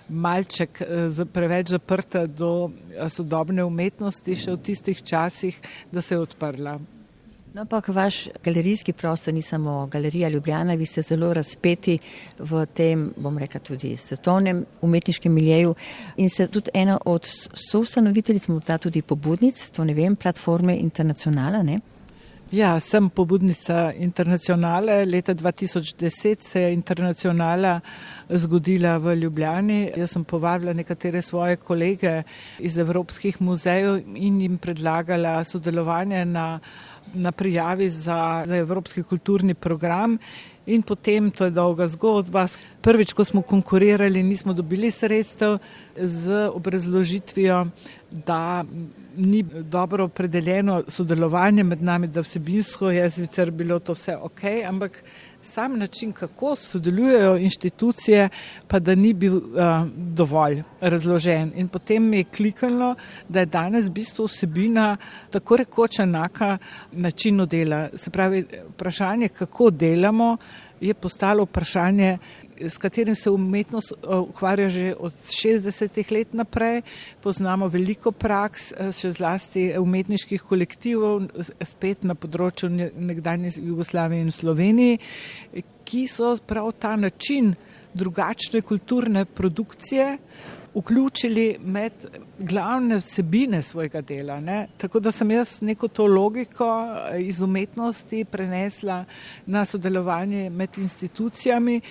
malček 0.10 0.82
eh, 0.82 1.26
preveč 1.34 1.70
zaprta 1.76 2.26
do 2.28 2.70
eh, 2.70 3.10
sodobne 3.10 3.64
umetnosti 3.64 4.36
še 4.36 4.56
v 4.56 4.64
tistih 4.64 5.04
časih, 5.04 5.62
da 5.92 6.02
se 6.02 6.16
je 6.16 6.20
odprla. 6.20 6.80
No, 7.52 7.66
ampak 7.66 7.90
vaš 7.92 8.30
galerijski 8.44 8.94
prostor 8.94 9.34
ni 9.34 9.42
samo 9.42 9.88
galerija 9.92 10.30
Ljubljana, 10.30 10.74
vi 10.80 10.86
ste 10.86 11.02
zelo 11.02 11.34
razpeti 11.34 11.98
v 12.40 12.66
tem, 12.74 13.10
bom 13.18 13.38
rekla, 13.38 13.60
tudi 13.60 13.98
svetovnem 13.98 14.64
umetniškem 14.82 15.34
miljeju 15.34 15.76
in 16.18 16.30
ste 16.30 16.48
tudi 16.48 16.72
ena 16.74 16.98
od 17.06 17.28
soustanoviteljic, 17.70 18.48
morda 18.48 18.78
tudi 18.78 19.02
pobudnic, 19.02 19.68
to 19.76 19.84
ne 19.84 19.94
vem, 19.94 20.16
platforme 20.16 20.78
Internacionala, 20.80 21.64
ne? 21.64 21.80
Ja, 22.52 22.74
sem 22.84 23.06
pobudnica 23.10 23.94
internacionale. 23.96 25.06
Leta 25.06 25.32
2010 25.34 26.42
se 26.44 26.62
je 26.62 26.74
internacionala 26.74 27.80
zgodila 28.28 28.98
v 28.98 29.16
Ljubljani. 29.16 29.94
Jaz 29.96 30.12
sem 30.12 30.26
povabila 30.28 30.74
nekatere 30.74 31.22
svoje 31.22 31.56
kolege 31.56 32.24
iz 32.60 32.78
evropskih 32.78 33.40
muzejev 33.42 34.02
in 34.16 34.42
jim 34.42 34.58
predlagala 34.58 35.44
sodelovanje 35.44 36.26
na, 36.26 36.60
na 37.14 37.32
prijavi 37.32 37.90
za, 37.90 38.44
za 38.46 38.56
evropski 38.56 39.04
kulturni 39.04 39.54
program. 39.54 40.18
In 40.66 40.84
potem, 40.84 41.32
to 41.32 41.46
je 41.48 41.56
dolga 41.56 41.88
zgodba, 41.88 42.50
prvič, 42.82 43.14
ko 43.14 43.24
smo 43.26 43.42
konkurirali, 43.42 44.24
nismo 44.24 44.54
dobili 44.54 44.92
sredstev 44.92 45.58
z 45.96 46.50
obrazložitvijo, 46.52 47.66
da 48.12 48.66
ni 49.16 49.44
dobro 49.44 50.06
opredeljeno 50.06 50.84
sodelovanje 50.88 51.64
med 51.64 51.84
nami, 51.84 52.08
da 52.08 52.22
vsebinsko 52.22 52.92
je 52.92 53.10
sicer 53.10 53.52
bilo 53.52 53.80
to 53.80 53.94
vse 53.94 54.16
ok, 54.16 54.44
ampak 54.68 55.04
sam 55.42 55.80
način, 55.80 56.12
kako 56.12 56.56
sodelujejo 56.56 57.38
inštitucije, 57.38 58.30
pa 58.68 58.80
da 58.80 58.96
ni 58.96 59.14
bil 59.14 59.38
uh, 59.38 59.44
dovolj 59.96 60.62
razložen. 60.82 61.52
In 61.56 61.68
potem 61.68 62.10
mi 62.10 62.18
je 62.18 62.24
klikalo, 62.24 62.96
da 63.30 63.40
je 63.40 63.46
danes 63.46 63.88
v 63.88 63.92
bistvu 63.92 64.26
vsebina 64.26 64.98
tako 65.30 65.58
rekoč 65.58 66.00
enaka 66.00 66.58
načinu 66.92 67.46
dela. 67.46 67.90
Se 67.96 68.12
pravi, 68.12 68.46
vprašanje, 68.70 69.28
kako 69.28 69.70
delamo, 69.70 70.38
je 70.82 70.94
postalo 70.94 71.44
vprašanje, 71.44 72.18
s 72.60 72.78
katerim 72.78 73.16
se 73.16 73.30
umetnost 73.30 73.92
eh, 73.92 74.16
ukvarja 74.16 74.70
že 74.70 74.94
od 75.00 75.14
60-ih 75.30 76.12
let 76.12 76.34
naprej. 76.34 76.82
Poznamo 77.22 77.68
veliko 77.68 78.12
praks, 78.12 78.72
eh, 78.72 78.92
še 78.92 79.12
zlasti 79.12 79.72
umetniških 79.78 80.42
kolektivov, 80.42 81.30
spet 81.66 82.04
na 82.04 82.16
področju 82.16 82.70
nekdanje 82.96 83.58
Jugoslavije 83.58 84.22
in 84.22 84.32
Sloveniji, 84.32 85.00
ki 85.86 86.08
so 86.08 86.36
prav 86.48 86.72
ta 86.80 86.96
način 86.96 87.56
drugačne 87.94 88.62
kulturne 88.62 89.26
produkcije 89.26 90.18
vključili 90.74 91.58
med 91.64 91.92
glavne 92.40 92.98
vsebine 92.98 93.62
svojega 93.62 94.02
dela. 94.02 94.40
Ne? 94.40 94.68
Tako 94.78 95.00
da 95.00 95.12
sem 95.12 95.32
jaz 95.32 95.62
neko 95.62 95.88
to 95.88 96.08
logiko 96.08 96.68
eh, 97.12 97.22
iz 97.22 97.42
umetnosti 97.42 98.26
prenesla 98.26 99.06
na 99.46 99.66
sodelovanje 99.66 100.50
med 100.50 100.70
institucijami 100.78 101.82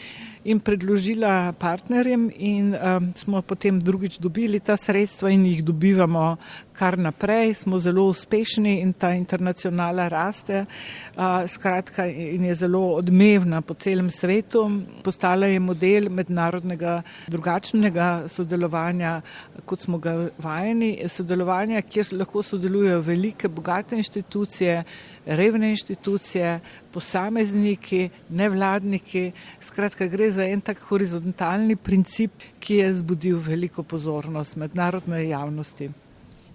in 0.44 0.60
predložila 0.60 1.52
partnerjem 1.52 2.30
in 2.36 2.74
um, 2.74 3.12
smo 3.16 3.42
potem 3.42 3.80
drugič 3.80 4.18
dobili 4.18 4.60
ta 4.60 4.76
sredstva 4.76 5.30
in 5.30 5.46
jih 5.46 5.64
dobivamo 5.64 6.36
kar 6.80 6.96
naprej. 6.98 7.54
Smo 7.54 7.78
zelo 7.78 8.06
uspešni 8.08 8.78
in 8.80 8.92
ta 8.92 9.12
internacionala 9.12 10.08
raste. 10.08 10.64
Skratka, 11.48 12.06
in 12.06 12.46
je 12.48 12.54
zelo 12.62 12.80
odmevna 12.96 13.60
po 13.60 13.74
celem 13.74 14.08
svetu. 14.10 14.64
Postala 15.04 15.50
je 15.50 15.60
model 15.60 16.08
mednarodnega 16.10 17.02
drugačnega 17.28 18.08
sodelovanja, 18.32 19.20
kot 19.68 19.84
smo 19.84 19.98
ga 19.98 20.16
vajeni, 20.38 20.94
sodelovanja, 21.08 21.82
kjer 21.82 22.14
lahko 22.22 22.42
sodelujejo 22.42 23.00
velike, 23.04 23.48
bogate 23.48 23.96
inštitucije, 24.00 24.82
revne 25.26 25.74
inštitucije, 25.76 26.58
posamezniki, 26.92 28.08
nevladniki. 28.28 29.30
Skratka, 29.60 30.08
gre 30.08 30.30
za 30.32 30.48
en 30.48 30.64
tak 30.64 30.80
horizontalni 30.88 31.76
princip, 31.76 32.46
ki 32.60 32.80
je 32.80 32.94
zbudil 33.02 33.40
veliko 33.44 33.82
pozornost 33.82 34.56
mednarodne 34.56 35.26
javnosti. 35.28 35.90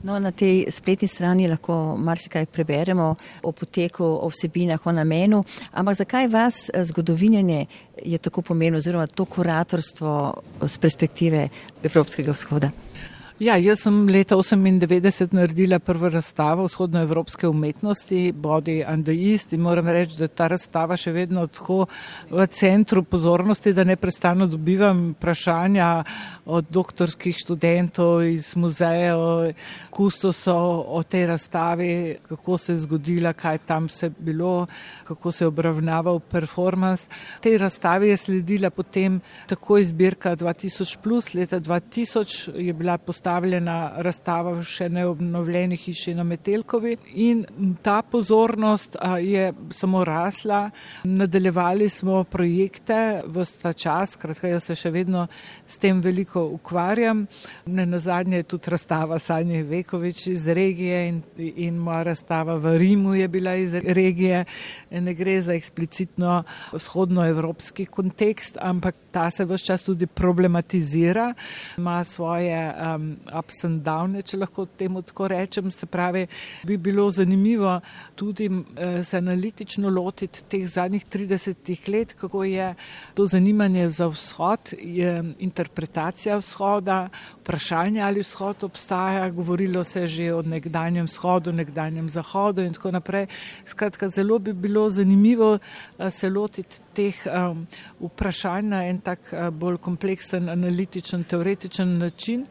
No, 0.04 0.20
na 0.20 0.32
tej 0.32 0.68
spletni 0.72 1.08
strani 1.08 1.48
lahko 1.48 1.98
marsikaj 1.98 2.46
preberemo 2.46 3.16
o 3.44 3.52
poteku, 3.52 4.04
o 4.04 4.30
vsebinah, 4.30 4.82
o 4.86 4.92
namenu, 4.92 5.44
ampak 5.74 5.96
zakaj 5.96 6.28
vas 6.28 6.70
eh, 6.70 6.84
zgodovinjenje 6.86 7.66
je 8.06 8.18
tako 8.18 8.42
pomembno 8.42 8.78
oziroma 8.78 9.08
to 9.08 9.26
kuratorstvo 9.26 10.34
z 10.62 10.78
perspektive 10.78 11.50
Evropskega 11.84 12.32
vzhoda? 12.32 12.72
Ja, 13.36 13.58
jaz 13.60 13.82
sem 13.84 14.06
leta 14.08 14.38
1998 14.40 15.34
naredila 15.36 15.76
prvo 15.84 16.08
razstavo 16.10 16.64
vzhodnoevropske 16.70 17.48
umetnosti, 17.48 18.32
Body 18.32 18.78
and 18.88 19.04
the 19.04 19.12
East 19.12 19.52
in 19.54 19.60
moram 19.60 19.90
reči, 19.92 20.16
da 20.18 20.24
je 20.24 20.32
ta 20.32 20.48
razstava 20.48 20.96
še 20.96 21.12
vedno 21.12 21.44
tako 21.52 21.82
v 22.30 22.46
centru 22.48 23.04
pozornosti, 23.04 23.74
da 23.76 23.84
neprestano 23.84 24.48
dobivam 24.48 25.10
vprašanja 25.18 25.88
od 26.46 26.70
doktorskih 26.72 27.36
študentov 27.36 28.24
iz 28.24 28.54
muzejev, 28.56 29.52
kustosov 29.92 30.86
o 30.96 31.04
tej 31.04 31.28
razstavi, 31.34 31.92
kako 32.30 32.58
se 32.58 32.72
je 32.72 32.86
zgodila, 32.86 33.34
kaj 33.34 33.58
tam 33.68 33.90
se 33.90 34.06
je 34.06 34.14
bilo, 34.16 34.68
kako 35.04 35.32
se 35.32 35.44
je 35.44 35.52
obravnaval 35.52 36.22
performance. 36.24 37.12
Tej 37.44 37.58
razstavi 37.58 38.14
je 38.14 38.18
sledila 38.18 38.70
potem 38.72 39.20
tako 39.48 39.84
izbirka 39.84 40.38
2000 40.40 40.98
plus, 41.04 41.34
leta 41.34 41.60
2000 41.60 42.56
je 42.56 42.74
bila 42.74 42.98
postavljena 42.98 43.25
postavljena 43.26 43.92
razstava 44.06 44.52
še 44.62 44.86
neobnovljeni 44.94 45.76
hiši 45.82 46.14
na 46.14 46.24
Metelkovi 46.24 46.92
in 47.18 47.40
ta 47.82 48.04
pozornost 48.06 48.96
je 49.22 49.48
samo 49.74 50.04
rasla. 50.06 50.70
Nadaljevali 51.04 51.90
smo 51.90 52.24
projekte 52.24 53.24
v 53.26 53.46
sta 53.46 53.74
čas, 53.74 54.14
kratka 54.16 54.52
jaz 54.52 54.68
se 54.70 54.76
še 54.78 54.92
vedno 54.94 55.26
s 55.66 55.82
tem 55.82 56.04
veliko 56.06 56.44
ukvarjam. 56.54 57.24
Ne 57.66 57.88
na 57.90 58.00
zadnje 58.00 58.44
je 58.44 58.48
tudi 58.54 58.76
razstava 58.76 59.18
Sanje 59.20 59.64
Vekovič 59.64 60.28
iz 60.28 60.46
regije 60.48 61.02
in, 61.10 61.24
in 61.38 61.82
moja 61.82 62.04
razstava 62.12 62.60
v 62.62 62.78
Rimu 62.78 63.16
je 63.18 63.28
bila 63.28 63.56
iz 63.56 63.74
regije. 63.74 64.46
Ne 64.92 65.14
gre 65.18 65.40
za 65.42 65.58
eksplicitno 65.58 66.44
vzhodnoevropski 66.76 67.86
kontekst, 67.90 68.62
ampak 68.62 68.96
ta 69.12 69.32
se 69.32 69.46
vse 69.50 69.66
čas 69.66 69.84
tudi 69.84 70.06
problematizira, 70.06 71.34
ima 71.78 72.04
svoje 72.04 72.62
um, 72.70 73.15
ups 73.40 73.64
and 73.64 73.84
downs, 73.86 74.24
če 74.26 74.38
lahko 74.38 74.66
temu 74.66 75.02
tako 75.02 75.28
rečem. 75.28 75.72
Se 75.72 75.86
pravi, 75.86 76.28
bi 76.64 76.78
bilo 76.78 77.10
zanimivo 77.12 77.80
tudi 78.16 78.50
eh, 78.50 79.04
se 79.04 79.18
analitično 79.18 79.90
lotiti 79.90 80.44
teh 80.50 80.68
zadnjih 80.68 81.06
30 81.06 81.90
let, 81.92 82.14
kako 82.14 82.44
je 82.44 82.74
to 83.14 83.26
zanimanje 83.26 83.90
za 83.90 84.08
vzhod, 84.08 84.74
je 84.80 85.24
interpretacija 85.40 86.38
vzhoda, 86.38 87.10
vprašanje 87.42 88.02
ali 88.02 88.20
vzhod 88.20 88.64
obstaja, 88.64 89.30
govorilo 89.30 89.84
se 89.84 90.02
je 90.02 90.08
že 90.08 90.34
o 90.34 90.42
nekdanjem 90.42 91.06
vzhodu, 91.06 91.52
nekdanjem 91.52 92.10
zahodu 92.10 92.62
in 92.62 92.74
tako 92.74 92.92
naprej. 92.92 93.28
Skratka, 93.66 94.10
zelo 94.10 94.40
bi 94.40 94.54
bilo 94.54 94.90
zanimivo 94.90 95.58
eh, 95.58 96.12
se 96.12 96.30
lotiti 96.30 96.80
teh 96.96 97.16
um, 97.28 97.66
vprašanj 98.00 98.70
na 98.70 98.86
en 98.88 99.02
tak 99.04 99.20
uh, 99.34 99.50
bolj 99.50 99.78
kompleksen, 99.84 100.50
analitičen, 100.50 101.24
teoretičen 101.24 101.98
način, 101.98 102.46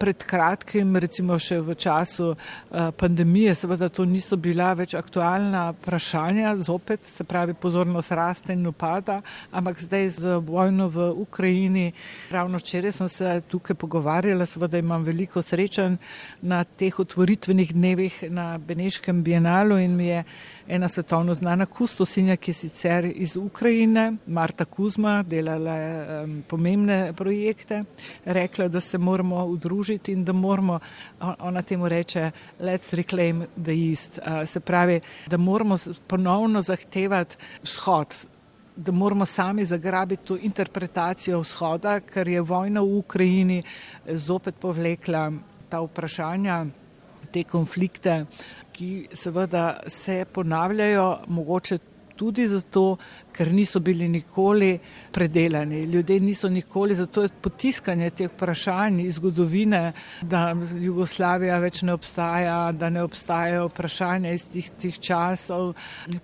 pred 0.00 0.22
kratkim, 0.24 0.96
recimo 0.96 1.36
še 1.36 1.58
v 1.60 1.74
času 1.76 2.30
uh, 2.32 2.88
pandemije, 2.96 3.52
seveda 3.54 3.90
to 3.92 4.06
niso 4.08 4.38
bila 4.40 4.70
več 4.72 4.94
aktualna 4.96 5.66
vprašanja, 5.76 6.54
zopet 6.64 7.04
se 7.04 7.26
pravi 7.28 7.52
pozornost 7.52 8.14
raste 8.16 8.56
in 8.56 8.64
upada, 8.70 9.18
ampak 9.52 9.82
zdaj 9.84 10.08
z 10.16 10.38
vojno 10.46 10.88
v 10.88 11.10
Ukrajini, 11.20 11.90
ravno 12.32 12.60
včeraj 12.62 12.94
sem 12.96 13.10
se 13.12 13.34
tukaj 13.52 13.76
pogovarjala, 13.76 14.46
seveda 14.48 14.80
imam 14.80 15.04
veliko 15.04 15.42
srečanj 15.44 15.98
na 16.48 16.62
teh 16.64 16.96
otvoritvenih 16.96 17.74
dnevih 17.76 18.22
na 18.32 18.54
Beneškem 18.56 19.20
bienalu 19.26 19.82
in 19.84 19.98
mi 20.00 20.08
je 20.08 20.24
ena 20.70 20.88
svetovno 20.88 21.34
znana 21.36 21.66
kustosinja, 21.66 22.38
ki 22.40 22.54
je 22.54 22.60
sicer 22.62 23.10
iz 23.10 23.36
Ukrajine, 23.36 24.14
Marta 24.26 24.64
Kuzma, 24.64 25.20
delala 25.26 25.76
je 25.76 25.94
um, 26.00 26.34
pomembne 26.48 27.12
projekte, 27.12 27.84
rekla, 28.24 28.68
da 28.70 28.80
se 28.80 28.98
moramo 28.98 29.44
udružiti 29.44 29.89
združiti 29.90 30.12
in 30.12 30.24
da 30.24 30.32
moramo, 30.32 30.78
ona 31.38 31.62
temu 31.62 31.88
reče, 31.88 32.30
let's 32.60 32.94
reclaim 32.94 33.46
the 33.56 33.72
east, 33.72 34.18
se 34.46 34.60
pravi, 34.60 35.00
da 35.26 35.36
moramo 35.36 35.76
ponovno 36.06 36.62
zahtevati 36.62 37.36
vzhod, 37.62 38.14
da 38.76 38.92
moramo 38.92 39.26
sami 39.26 39.64
zagrabiti 39.64 40.24
to 40.24 40.36
interpretacijo 40.36 41.40
vzhoda, 41.40 42.00
ker 42.00 42.28
je 42.28 42.40
vojna 42.40 42.80
v 42.80 42.98
Ukrajini 42.98 43.62
zopet 44.06 44.54
povlekla 44.60 45.32
ta 45.68 45.80
vprašanja, 45.80 46.66
te 47.32 47.44
konflikte, 47.44 48.26
ki 48.72 49.08
seveda 49.12 49.80
se 49.88 50.24
ponavljajo, 50.32 51.24
mogoče 51.28 51.78
tudi 52.16 52.46
zato, 52.48 52.96
ker 53.32 53.52
niso 53.52 53.80
bili 53.80 54.08
nikoli 54.08 54.78
predelani. 55.12 55.84
Ljudje 55.84 56.20
niso 56.20 56.48
nikoli, 56.48 56.94
zato 56.94 57.22
je 57.22 57.28
potiskanje 57.28 58.10
teh 58.10 58.30
vprašanj 58.30 59.00
iz 59.00 59.14
zgodovine, 59.14 59.92
da 60.22 60.56
Jugoslavija 60.80 61.58
več 61.58 61.82
ne 61.82 61.92
obstaja, 61.92 62.72
da 62.72 62.90
ne 62.90 63.02
obstajajo 63.02 63.66
vprašanja 63.70 64.32
iz 64.32 64.44
tih, 64.52 64.70
tih 64.80 64.98
časov. 64.98 65.74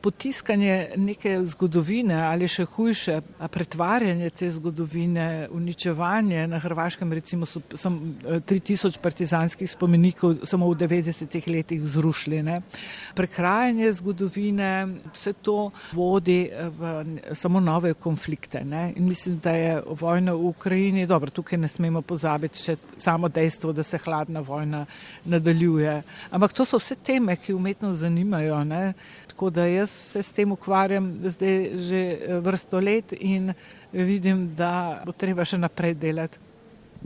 Potiskanje 0.00 0.88
neke 0.96 1.38
zgodovine 1.44 2.20
ali 2.26 2.48
še 2.48 2.64
hujše, 2.64 3.20
pretvarjanje 3.52 4.30
te 4.30 4.50
zgodovine, 4.50 5.48
uničevanje 5.50 6.46
na 6.46 6.58
Hrvaškem, 6.62 7.12
recimo 7.12 7.46
so, 7.46 7.62
sem 7.74 7.98
3000 8.22 8.98
partizanskih 9.02 9.70
spomenikov 9.70 10.42
samo 10.44 10.70
v 10.70 10.78
90-ih 10.84 11.48
letih 11.48 11.82
zrušili. 11.86 12.42
Ne. 12.42 12.60
Prekrajanje 13.14 13.92
zgodovine, 14.00 14.70
vse 15.14 15.32
to 15.42 15.70
vodi 15.92 16.46
v 16.52 16.95
samo 17.34 17.60
nove 17.60 17.94
konflikte. 17.94 18.64
Ne? 18.64 18.92
In 18.96 19.08
mislim, 19.08 19.38
da 19.38 19.50
je 19.50 19.82
vojna 20.00 20.32
v 20.32 20.46
Ukrajini, 20.46 21.06
dobro, 21.06 21.30
tukaj 21.30 21.58
ne 21.58 21.68
smemo 21.68 22.02
pozabiti 22.02 22.58
še 22.58 22.76
samo 22.98 23.28
dejstvo, 23.28 23.72
da 23.72 23.82
se 23.82 23.98
hladna 23.98 24.40
vojna 24.40 24.86
nadaljuje. 25.24 26.02
Ampak 26.30 26.52
to 26.52 26.64
so 26.64 26.80
vse 26.80 26.94
teme, 26.96 27.36
ki 27.36 27.54
umetno 27.54 27.92
zanimajo. 27.92 28.64
Ne? 28.64 28.92
Tako 29.28 29.50
da 29.50 29.66
jaz 29.66 29.90
se 29.90 30.22
s 30.22 30.32
tem 30.32 30.52
ukvarjam 30.52 31.12
zdaj 31.24 31.70
že 31.76 32.02
vrsto 32.40 32.80
let 32.80 33.12
in 33.20 33.52
vidim, 33.92 34.54
da 34.56 35.02
bo 35.04 35.12
treba 35.12 35.44
še 35.44 35.58
naprej 35.58 35.94
delati. 35.94 36.45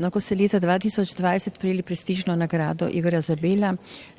No, 0.00 0.08
ko 0.10 0.20
ste 0.20 0.34
leta 0.34 0.56
2020 0.60 1.58
prijeli 1.60 1.82
prestižno 1.82 2.36
nagrado 2.36 2.88
Igorja 2.88 3.20
Zabela 3.20 3.74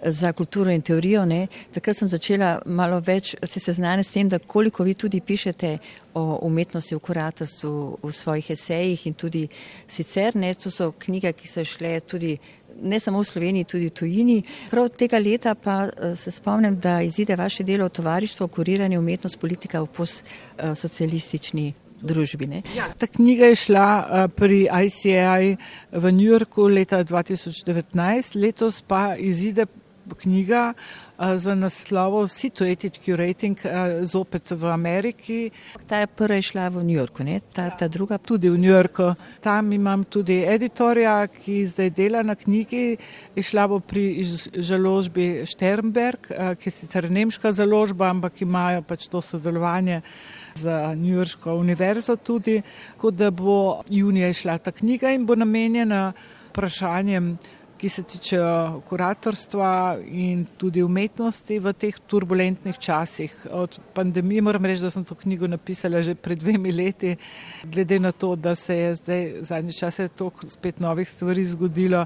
za 0.05 0.33
kulturo 0.33 0.69
in 0.71 0.81
teorijo, 0.81 1.25
ne, 1.25 1.47
takrat 1.73 1.97
sem 1.97 2.07
začela 2.07 2.51
malo 2.65 2.99
več 2.99 3.33
se 3.43 3.59
seznaniti 3.59 4.09
s 4.09 4.13
tem, 4.13 4.29
da 4.29 4.39
koliko 4.39 4.83
vi 4.83 4.93
tudi 4.93 5.21
pišete 5.25 5.77
o 6.13 6.37
umetnosti 6.45 6.95
v 6.95 6.99
kuratorstvu 6.99 7.97
v 8.03 8.13
svojih 8.13 8.51
esejih 8.53 9.07
in 9.07 9.13
tudi 9.13 9.47
sicer, 9.87 10.35
ne, 10.35 10.53
to 10.53 10.69
so 10.69 10.91
knjige, 10.91 11.33
ki 11.33 11.49
so 11.49 11.65
šle 11.65 11.97
tudi 12.05 12.37
ne 12.81 12.99
samo 12.99 13.23
v 13.23 13.31
Sloveniji, 13.33 13.65
tudi 13.73 13.89
v 13.89 13.97
tujini. 13.97 14.41
Prav 14.69 14.93
tega 14.93 15.17
leta 15.17 15.55
pa 15.55 15.87
eh, 15.89 16.15
se 16.15 16.31
spomnim, 16.31 16.77
da 16.79 17.01
izide 17.01 17.35
vaše 17.35 17.63
delo 17.63 17.89
o 17.89 18.47
kuriranju 18.47 18.99
umetnost 18.99 19.39
politika 19.39 19.81
v 19.81 19.87
postsocialistični 19.87 21.73
družbi. 22.01 22.63
Ja, 22.75 22.89
ta 22.97 23.07
knjiga 23.07 23.51
je 23.51 23.59
šla 23.65 23.87
pri 24.35 24.65
ICI 24.85 25.57
v 25.91 26.11
New 26.11 26.27
Yorku 26.27 26.67
leta 26.67 27.03
2019, 27.03 28.35
letos 28.35 28.81
pa 28.81 29.15
izide 29.17 29.67
knjiga 30.17 30.73
za 31.35 31.55
naslovo 31.55 32.27
Situated 32.27 32.97
Curating 33.05 33.57
zopet 34.01 34.51
v 34.51 34.65
Ameriki. 34.65 35.51
Ta 35.87 36.01
je 36.01 36.07
prva 36.07 36.41
šla 36.41 36.69
v 36.69 36.83
New 36.83 36.97
Yorku, 36.97 37.23
ne? 37.23 37.39
Ta, 37.53 37.69
ta 37.69 37.87
druga 37.87 38.17
tudi 38.17 38.49
v 38.49 38.57
New 38.57 38.71
Yorku. 38.71 39.13
Tam 39.41 39.73
imam 39.73 40.03
tudi 40.03 40.41
editorja, 40.41 41.27
ki 41.27 41.65
zdaj 41.69 41.89
dela 41.89 42.23
na 42.23 42.35
knjigi. 42.35 42.97
Je 43.35 43.43
šla 43.43 43.67
bo 43.67 43.79
pri 43.79 44.23
žaložbi 44.57 45.45
Sternberg, 45.45 46.31
ki 46.57 46.67
je 46.69 46.73
sicer 46.73 47.11
nemška 47.11 47.51
založba, 47.53 48.09
ampak 48.09 48.41
imajo 48.41 48.81
pač 48.81 49.07
to 49.07 49.21
sodelovanje 49.21 50.01
za 50.55 50.95
New 50.95 51.15
Yorksko 51.15 51.55
univerzo 51.55 52.15
tudi, 52.15 52.61
kot 52.97 53.15
da 53.15 53.31
bo 53.31 53.83
junija 53.89 54.29
išla 54.29 54.57
ta 54.57 54.71
knjiga 54.71 55.13
in 55.13 55.25
bo 55.25 55.35
namenjena 55.35 56.11
vprašanjem, 56.51 57.37
ki 57.81 57.89
se 57.89 58.03
tičejo 58.05 58.81
kuratorstva 58.85 59.97
in 60.05 60.43
tudi 60.57 60.83
umetnosti 60.85 61.57
v 61.59 61.73
teh 61.73 61.95
turbulentnih 62.07 62.77
časih. 62.77 63.33
Od 63.57 63.79
pandemije 63.95 64.41
moram 64.45 64.65
reči, 64.69 64.83
da 64.85 64.91
sem 64.93 65.05
to 65.05 65.17
knjigo 65.17 65.49
napisala 65.49 66.01
že 66.05 66.13
pred 66.15 66.39
dvemi 66.39 66.71
leti, 66.71 67.15
glede 67.63 67.99
na 67.99 68.11
to, 68.11 68.35
da 68.35 68.53
se 68.55 68.77
je 68.77 68.91
zdaj 68.95 69.23
zadnji 69.49 69.73
čas 69.73 69.97
toliko 70.15 70.49
spet 70.49 70.79
novih 70.79 71.09
stvari 71.09 71.45
zgodilo, 71.45 72.05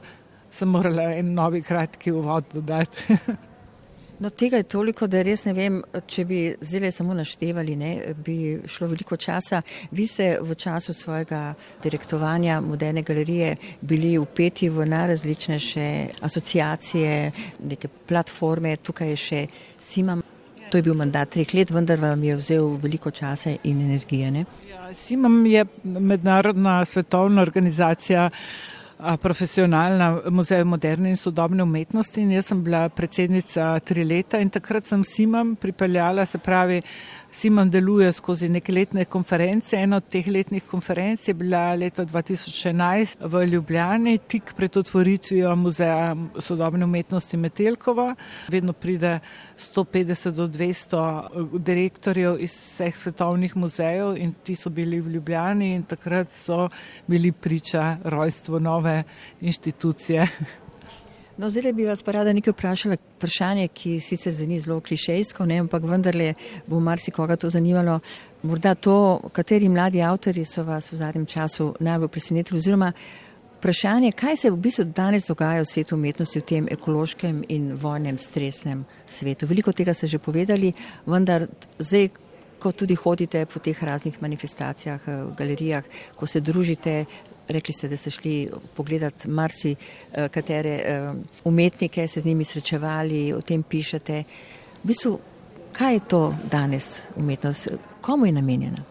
sem 0.50 0.70
morala 0.70 1.12
en 1.18 1.34
novi 1.34 1.62
kratki 1.62 2.12
uvod 2.12 2.48
dodati. 2.54 3.20
No, 4.19 4.30
tega 4.30 4.58
je 4.58 4.63
toliko, 4.63 5.08
da 5.12 5.19
res 5.25 5.43
ne 5.45 5.54
vem, 5.54 5.82
če 6.08 6.23
bi 6.28 6.39
zdaj 6.63 6.91
samo 6.95 7.13
naštevali, 7.17 7.75
ne, 7.75 7.91
bi 8.15 8.36
šlo 8.71 8.88
veliko 8.93 9.17
časa. 9.19 9.60
Vi 9.91 10.06
ste 10.08 10.38
v 10.41 10.56
času 10.56 10.93
svojega 10.95 11.41
direktovanja 11.84 12.62
moderne 12.63 13.04
galerije 13.04 13.56
bili 13.82 14.17
upeti 14.17 14.69
v 14.69 14.86
najrazličnejše 14.88 15.88
asociacije, 16.21 17.32
neke 17.67 17.91
platforme, 18.08 18.78
tukaj 18.78 19.12
je 19.13 19.19
še 19.25 19.41
Simam. 19.80 20.23
To 20.71 20.80
je 20.80 20.84
bil 20.84 20.95
mandat 20.97 21.30
treh 21.36 21.51
let, 21.54 21.69
vendar 21.71 21.99
vam 22.01 22.23
je 22.23 22.36
vzel 22.39 22.71
veliko 22.82 23.12
časa 23.12 23.51
in 23.63 23.82
energije. 23.84 24.45
Ja, 24.69 24.93
Simam 24.95 25.43
je 25.45 25.65
mednarodna 25.84 26.86
svetovna 26.86 27.41
organizacija 27.41 28.30
profesionalna 28.98 30.22
muzej 30.30 30.64
moderne 30.64 31.10
in 31.10 31.18
sodobne 31.18 31.64
umetnosti. 31.64 32.22
In 32.22 32.32
jaz 32.32 32.48
sem 32.48 32.64
bila 32.64 32.90
predsednica 32.90 33.80
tri 33.80 34.04
leta 34.04 34.40
in 34.40 34.50
takrat 34.50 34.88
sem 34.88 35.04
Simam 35.04 35.56
pripeljala, 35.56 36.26
se 36.26 36.38
pravi, 36.38 36.82
Simon 37.36 37.69
deluje 37.69 38.12
skozi 38.15 38.48
neke 38.50 38.71
letne 38.71 39.04
konference. 39.12 39.76
Ena 39.76 39.98
od 40.00 40.06
teh 40.10 40.28
letnih 40.28 40.63
konferenc 40.63 41.28
je 41.28 41.34
bila 41.36 41.74
leta 41.76 42.06
2011 42.06 43.17
v 43.19 43.41
Ljubljani, 43.52 44.17
tik 44.17 44.54
pred 44.56 44.78
otvoritvijo 44.78 45.52
muzeja 45.56 46.15
sodobne 46.39 46.86
umetnosti 46.86 47.38
Metelkova. 47.38 48.15
Vedno 48.48 48.74
pride 48.74 49.19
150 49.60 50.32
do 50.32 50.48
200 50.48 51.04
eh, 51.04 51.60
direktorjev 51.60 52.39
iz 52.39 52.56
vseh 52.56 52.95
svetovnih 52.95 53.58
muzejev 53.58 54.15
in 54.15 54.34
ti 54.43 54.56
so 54.56 54.69
bili 54.69 55.02
v 55.02 55.17
Ljubljani 55.17 55.74
in 55.76 55.84
takrat 55.84 56.32
so 56.32 56.69
bili 57.08 57.32
priča 57.32 57.98
rojstvu 58.04 58.60
nove 58.60 59.04
inštitucije. 59.41 60.28
No, 61.38 61.50
zdaj 61.50 61.74
bi 61.74 61.84
vas 61.86 62.00
pa 62.04 62.13
rada 62.15 62.32
nekaj 62.34 62.54
vprašala, 62.54 62.95
vprašanje, 63.17 63.67
ki 63.76 63.98
sicer 64.00 64.32
zveni 64.34 64.60
zelo 64.63 64.80
klišejsko, 64.80 65.43
ne, 65.45 65.58
ampak 65.65 65.84
vendarle 65.84 66.30
bo 66.67 66.80
marsikoga 66.80 67.36
to 67.36 67.50
zanimalo. 67.52 68.00
Morda 68.43 68.76
to, 68.76 69.19
kateri 69.36 69.67
mladi 69.69 70.02
avtori 70.02 70.45
so 70.45 70.63
vas 70.63 70.91
v 70.91 71.02
zadnjem 71.02 71.26
času 71.26 71.74
najbolj 71.80 72.08
presenetili, 72.08 72.60
oziroma 72.60 72.91
vprašanje, 73.58 74.13
kaj 74.15 74.38
se 74.38 74.52
v 74.52 74.62
bistvu 74.63 74.86
danes 74.95 75.28
dogaja 75.28 75.65
v 75.65 75.67
svetu 75.74 76.00
umetnosti, 76.00 76.39
v 76.39 76.48
tem 76.54 76.67
ekološkem 76.71 77.43
in 77.50 77.74
vojnem 77.84 78.17
stresnem 78.17 78.86
svetu. 79.08 79.48
Veliko 79.52 79.74
tega 79.76 79.93
ste 79.93 80.08
že 80.08 80.24
povedali, 80.24 80.71
vendar 81.06 81.50
zdaj, 81.80 82.10
ko 82.60 82.71
tudi 82.71 82.95
hodite 82.95 83.45
po 83.45 83.60
teh 83.60 83.84
raznih 83.84 84.21
manifestacijah, 84.21 85.02
eh, 85.08 85.24
galerijah, 85.36 85.84
ko 86.15 86.28
se 86.28 86.39
družite, 86.39 87.06
rekli 87.48 87.74
ste, 87.74 87.90
da 87.90 87.98
ste 87.98 88.12
šli 88.12 88.50
pogledati 88.76 89.28
marsi 89.28 89.76
eh, 89.76 90.30
katere 90.30 90.70
eh, 90.70 91.14
umetnike, 91.44 92.08
se 92.08 92.22
z 92.22 92.26
njimi 92.26 92.44
srečevali, 92.44 93.34
o 93.34 93.42
tem 93.42 93.64
pišete. 93.64 94.24
V 94.84 94.88
bistvu, 94.88 95.20
kaj 95.74 95.94
je 95.94 96.00
to 96.08 96.36
danes 96.52 97.08
umetnost, 97.16 97.68
komu 98.02 98.26
je 98.26 98.32
namenjena? 98.32 98.84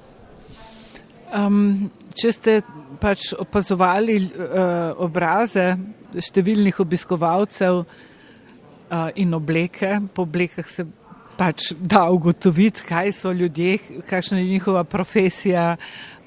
Um, 1.34 1.90
če 2.14 2.32
ste 2.32 2.60
pač 3.02 3.32
opazovali 3.38 4.20
uh, 4.22 4.92
obraze 5.02 5.72
številnih 6.14 6.78
obiskovalcev 6.78 7.80
uh, 7.80 9.08
in 9.18 9.34
obleke, 9.34 9.96
po 10.14 10.22
oblekah 10.28 10.68
se 10.70 10.86
pač 11.36 11.72
da 11.78 12.08
ugotoviti, 12.10 12.82
kaj 12.88 13.12
so 13.12 13.32
ljudje, 13.32 13.78
kakšna 14.08 14.38
je 14.38 14.44
njihova 14.44 14.84
profesija, 14.84 15.76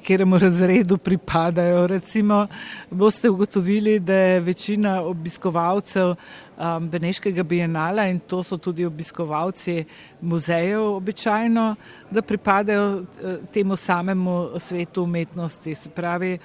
kateremu 0.08 0.38
razredu 0.38 0.98
pripadajo. 0.98 1.88
Recimo, 1.88 2.48
boste 2.91 3.30
ugotovili, 3.30 4.00
da 4.00 4.13
je 4.13 4.39
večina 4.39 5.02
obiskovalcev 5.02 6.08
um, 6.10 6.89
Beneškega 6.89 7.43
bienala 7.43 8.08
in 8.08 8.20
to 8.20 8.43
so 8.43 8.58
tudi 8.58 8.86
obiskovalci 8.86 9.84
muzejev 10.22 10.84
običajno, 10.84 11.76
da 12.12 12.22
pripadajo 12.22 12.96
uh, 12.96 13.04
temu 13.54 13.76
samemu 13.76 14.60
svetu 14.60 15.04
umetnosti. 15.04 15.76
Se 15.76 15.89
pravi, 15.89 16.38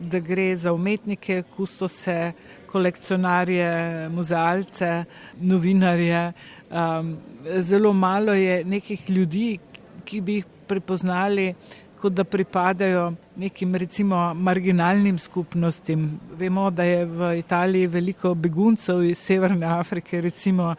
da 0.00 0.18
gre 0.18 0.56
za 0.56 0.72
umetnike, 0.72 1.42
kustose, 1.56 2.32
kolekcionarje, 2.66 4.08
muzealce, 4.08 5.04
novinarje. 5.40 6.32
Um, 6.70 7.16
zelo 7.60 7.92
malo 7.92 8.32
je 8.32 8.64
nekih 8.64 9.10
ljudi, 9.10 9.58
ki 10.04 10.20
bi 10.20 10.34
jih 10.34 10.46
prepoznali 10.66 11.54
kot 12.00 12.12
da 12.12 12.24
pripadajo 12.24 13.12
nekim 13.36 13.74
recimo 13.74 14.34
marginalnim 14.34 15.18
skupnostim. 15.18 16.20
Vemo, 16.36 16.70
da 16.70 16.82
je 16.82 17.04
v 17.04 17.38
Italiji 17.38 17.86
veliko 17.86 18.34
beguncev 18.34 19.02
iz 19.02 19.18
Severne 19.18 19.66
Afrike 19.66 20.20
recimo 20.20 20.74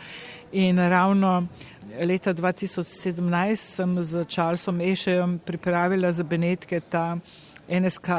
in 0.52 0.78
ravno 0.80 1.48
leta 2.00 2.34
2017 2.34 3.56
sem 3.56 4.04
z 4.04 4.24
Charlesom 4.24 4.82
Ešejem 4.82 5.40
pripravila 5.46 6.12
za 6.12 6.24
Benetke 6.24 6.80
ta 6.80 7.18
NSK 7.70 8.10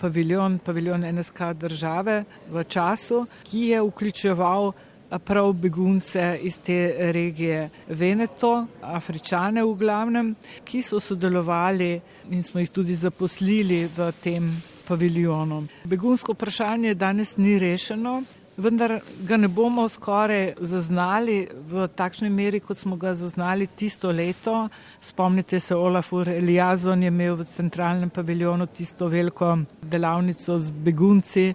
paviljon, 0.00 0.58
paviljon 0.58 1.04
NSK 1.14 1.52
države 1.54 2.24
v 2.50 2.64
času, 2.64 3.26
ki 3.44 3.60
je 3.60 3.82
vključeval 3.82 4.72
prav 5.18 5.52
begunce 5.52 6.38
iz 6.42 6.58
te 6.58 6.96
regije 7.12 7.70
Veneto, 7.88 8.66
Afričane 8.82 9.64
v 9.64 9.74
glavnem, 9.74 10.34
ki 10.64 10.82
so 10.82 11.00
sodelovali 11.00 12.00
in 12.30 12.42
smo 12.42 12.60
jih 12.60 12.70
tudi 12.70 12.94
zaposlili 12.94 13.88
v 13.96 14.12
tem 14.22 14.50
paviljonu. 14.88 15.66
Begunsko 15.84 16.32
vprašanje 16.32 16.94
danes 16.94 17.36
ni 17.36 17.58
rešeno, 17.58 18.22
vendar 18.60 19.00
ga 19.26 19.36
ne 19.36 19.48
bomo 19.48 19.86
skoraj 19.88 20.54
zaznali 20.60 21.36
v 21.70 21.86
takšni 21.96 22.30
meri, 22.30 22.60
kot 22.60 22.78
smo 22.78 22.96
ga 22.96 23.14
zaznali 23.14 23.66
tisto 23.66 24.12
leto. 24.12 24.68
Spomnite 25.02 25.60
se, 25.60 25.74
Olafur 25.74 26.28
Eliazon 26.28 27.02
je 27.02 27.08
imel 27.08 27.38
v 27.40 27.46
centralnem 27.54 28.10
paviljonu 28.10 28.66
tisto 28.66 29.08
veliko 29.08 29.56
delavnico 29.82 30.58
z 30.58 30.70
begunci. 30.70 31.46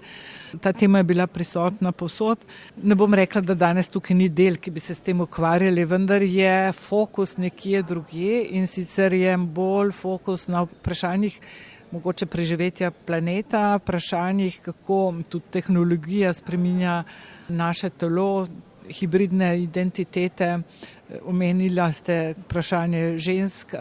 Ta 0.62 0.74
tema 0.74 0.98
je 0.98 1.04
bila 1.04 1.28
prisotna 1.28 1.92
posod. 1.92 2.46
Ne 2.84 2.96
bom 2.96 3.14
rekla, 3.14 3.42
da 3.42 3.54
danes 3.54 3.90
tukaj 3.92 4.18
ni 4.18 4.30
del, 4.30 4.58
ki 4.58 4.72
bi 4.72 4.80
se 4.80 4.96
s 4.96 5.06
tem 5.06 5.22
ukvarjali, 5.22 5.86
vendar 5.86 6.24
je 6.24 6.74
fokus 6.74 7.38
nekje 7.38 7.84
drugje 7.84 8.44
in 8.58 8.68
sicer 8.68 9.14
je 9.14 9.38
bolj 9.38 9.92
fokus 9.92 10.48
na 10.48 10.64
vprašanjih, 10.66 11.40
mogoče 11.96 12.26
preživetja 12.26 12.92
planeta, 12.92 13.78
vprašanjih, 13.80 14.60
kako 14.62 15.14
tudi 15.30 15.46
tehnologija 15.52 16.34
spreminja 16.34 17.04
naše 17.48 17.90
telo, 17.90 18.48
hibridne 18.90 19.56
identitete. 19.64 20.60
Omenila 21.26 21.92
ste 21.92 22.34
vprašanje 22.46 23.18
žensk. 23.18 23.74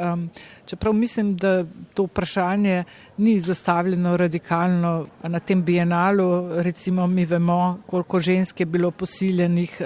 Čeprav 0.66 0.92
mislim, 0.94 1.36
da 1.36 1.64
to 1.94 2.06
vprašanje 2.06 2.84
ni 3.16 3.40
zastavljeno 3.40 4.16
radikalno 4.16 5.06
na 5.22 5.40
tem 5.40 5.62
bienalu, 5.64 6.62
recimo 6.62 7.06
mi 7.06 7.24
vemo, 7.24 7.78
koliko 7.86 8.20
žensk 8.20 8.60
je 8.60 8.66
bilo 8.66 8.90
posiljenih 8.90 9.80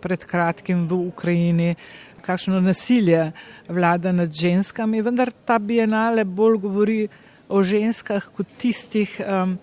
pred 0.00 0.26
kratkim 0.26 0.88
v 0.88 0.94
Ukrajini, 1.08 1.74
kakšno 2.22 2.60
nasilje 2.60 3.32
vlada 3.68 4.12
nad 4.12 4.32
ženskami, 4.34 5.02
vendar 5.02 5.30
ta 5.44 5.58
bienale 5.58 6.24
bolj 6.24 6.58
govori 6.58 7.08
o 7.48 7.62
ženskah 7.62 8.28
kot 8.36 8.46
tistih, 8.58 9.20
um, 9.20 9.58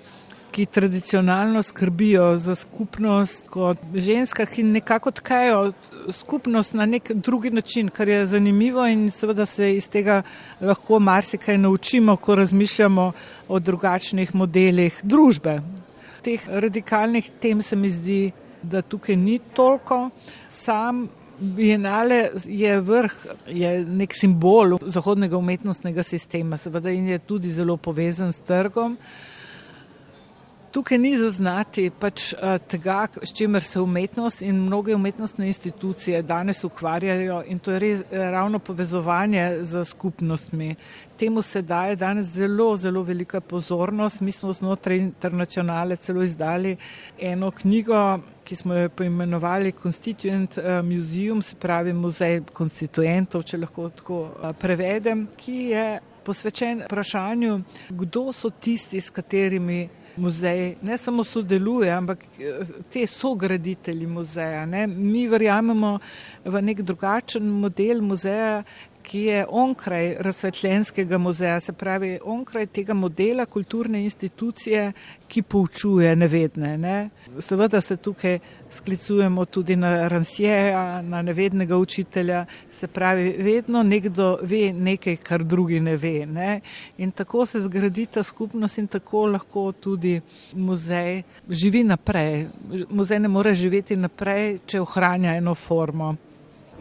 ki 0.54 0.66
tradicionalno 0.66 1.64
skrbijo 1.64 2.38
za 2.38 2.56
skupnost, 2.56 3.48
kot 3.50 3.78
ženska, 3.96 4.46
ki 4.46 4.64
nekako 4.64 5.12
tkajo 5.12 5.74
skupnost 6.12 6.74
na 6.74 6.86
nek 6.86 7.12
drugi 7.12 7.50
način, 7.50 7.90
kar 7.90 8.08
je 8.08 8.26
zanimivo 8.26 8.86
in 8.88 9.10
seveda 9.12 9.46
se 9.46 9.76
iz 9.76 9.88
tega 9.90 10.22
lahko 10.62 11.00
marsikaj 11.00 11.58
naučimo, 11.58 12.16
ko 12.16 12.36
razmišljamo 12.36 13.12
o 13.48 13.60
drugačnih 13.60 14.36
modelih 14.36 15.00
družbe. 15.04 15.62
Teh 16.22 16.48
radikalnih 16.48 17.32
tem 17.42 17.62
se 17.62 17.76
mi 17.76 17.90
zdi, 17.90 18.32
da 18.64 18.82
tukaj 18.82 19.16
ni 19.16 19.40
toliko. 19.40 20.10
Sam 20.50 21.08
Bienale 21.40 22.30
je 22.46 22.80
vrh, 22.82 23.14
je 23.48 23.70
nek 23.86 24.14
simbol 24.16 24.78
zahodnega 24.86 25.38
umetnostnega 25.38 26.04
sistema, 26.06 26.58
seveda 26.58 26.92
in 26.94 27.08
je 27.10 27.20
tudi 27.20 27.52
zelo 27.52 27.78
povezan 27.78 28.32
s 28.32 28.44
trgom. 28.46 28.98
Tukaj 30.74 30.98
ni 30.98 31.12
zaznati 31.18 31.92
pač 31.94 32.32
tega, 32.68 33.04
s 33.22 33.30
čimer 33.38 33.62
se 33.62 33.78
umetnost 33.80 34.42
in 34.42 34.64
mnoge 34.66 34.96
umetnostne 34.96 35.46
institucije 35.48 36.22
danes 36.26 36.64
ukvarjajo 36.64 37.44
in 37.46 37.60
to 37.60 37.72
je 37.72 37.80
res 37.80 38.02
ravno 38.10 38.60
povezovanje 38.60 39.60
z 39.62 39.84
skupnostmi. 39.86 40.76
Temu 41.18 41.42
se 41.42 41.62
daje 41.62 41.96
danes 41.96 42.26
zelo, 42.26 42.78
zelo 42.78 43.04
velika 43.04 43.42
pozornost. 43.42 44.22
Mi 44.22 44.32
smo 44.32 44.54
znotraj 44.54 44.98
internacionale 44.98 45.96
celo 45.96 46.24
izdali 46.24 46.78
eno 47.20 47.52
knjigo, 47.52 48.20
ki 48.44 48.56
smo 48.56 48.74
jo 48.74 48.90
poimenovali 48.90 49.76
Constituent 49.84 50.58
Museum, 50.84 51.42
se 51.42 51.56
pravi 51.56 51.94
muzej 51.94 52.42
konstituentov, 52.54 53.44
če 53.44 53.62
lahko 53.62 53.90
tako 53.90 54.24
prevedem, 54.60 55.28
ki 55.38 55.58
je 55.70 56.00
posvečen 56.26 56.88
vprašanju, 56.88 57.60
kdo 57.90 58.32
so 58.34 58.50
tisti, 58.50 59.02
s 59.02 59.14
katerimi 59.14 59.84
muzej 60.18 60.76
ne 60.82 60.98
samo 60.98 61.24
sodeluje, 61.24 61.92
ampak 61.92 62.26
te 62.94 63.08
so 63.08 63.34
graditelji 63.36 64.08
muzeja. 64.08 64.66
Ne? 64.66 64.88
Mi 64.88 65.28
verjamemo 65.28 65.98
v 66.46 66.62
nek 66.62 66.82
drugačen 66.82 67.48
model 67.62 68.02
muzeja, 68.02 68.64
ki 69.04 69.20
je 69.20 69.46
onkraj 69.50 70.16
razsvetljenskega 70.20 71.18
muzeja, 71.18 71.60
se 71.60 71.74
pravi 71.74 72.20
onkraj 72.24 72.66
tega 72.66 72.94
modela 72.94 73.46
kulturne 73.46 74.04
institucije, 74.04 74.92
ki 75.28 75.42
poučuje 75.42 76.16
nevedne. 76.16 76.78
Ne? 76.78 77.10
Seveda 77.40 77.82
se 77.82 77.98
tukaj 77.98 78.40
sklicujemo 78.72 79.46
tudi 79.46 79.76
na 79.76 80.08
Ransjeja, 80.08 81.02
na 81.02 81.22
nevednega 81.22 81.78
učitelja, 81.78 82.46
se 82.72 82.88
pravi, 82.88 83.36
vedno 83.38 83.84
nekdo 83.84 84.38
ve 84.42 84.74
nekaj, 84.74 85.18
kar 85.18 85.44
drugi 85.44 85.80
ne 85.80 85.98
ve. 85.98 86.26
Ne? 86.26 86.62
In 86.98 87.12
tako 87.12 87.46
se 87.46 87.62
zgradi 87.62 88.06
ta 88.06 88.24
skupnost 88.24 88.78
in 88.78 88.88
tako 88.88 89.26
lahko 89.26 89.72
tudi 89.72 90.22
muzej 90.54 91.24
živi 91.50 91.84
naprej. 91.84 92.48
Muzej 92.90 93.20
ne 93.20 93.28
more 93.28 93.54
živeti 93.54 93.96
naprej, 93.96 94.60
če 94.66 94.82
ohranja 94.82 95.36
eno 95.38 95.56
formo. 95.56 96.16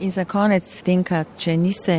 In 0.02 0.10
za 0.10 0.24
konec, 0.26 0.66
Tenka, 0.82 1.20
če 1.38 1.52
niste 1.54 1.94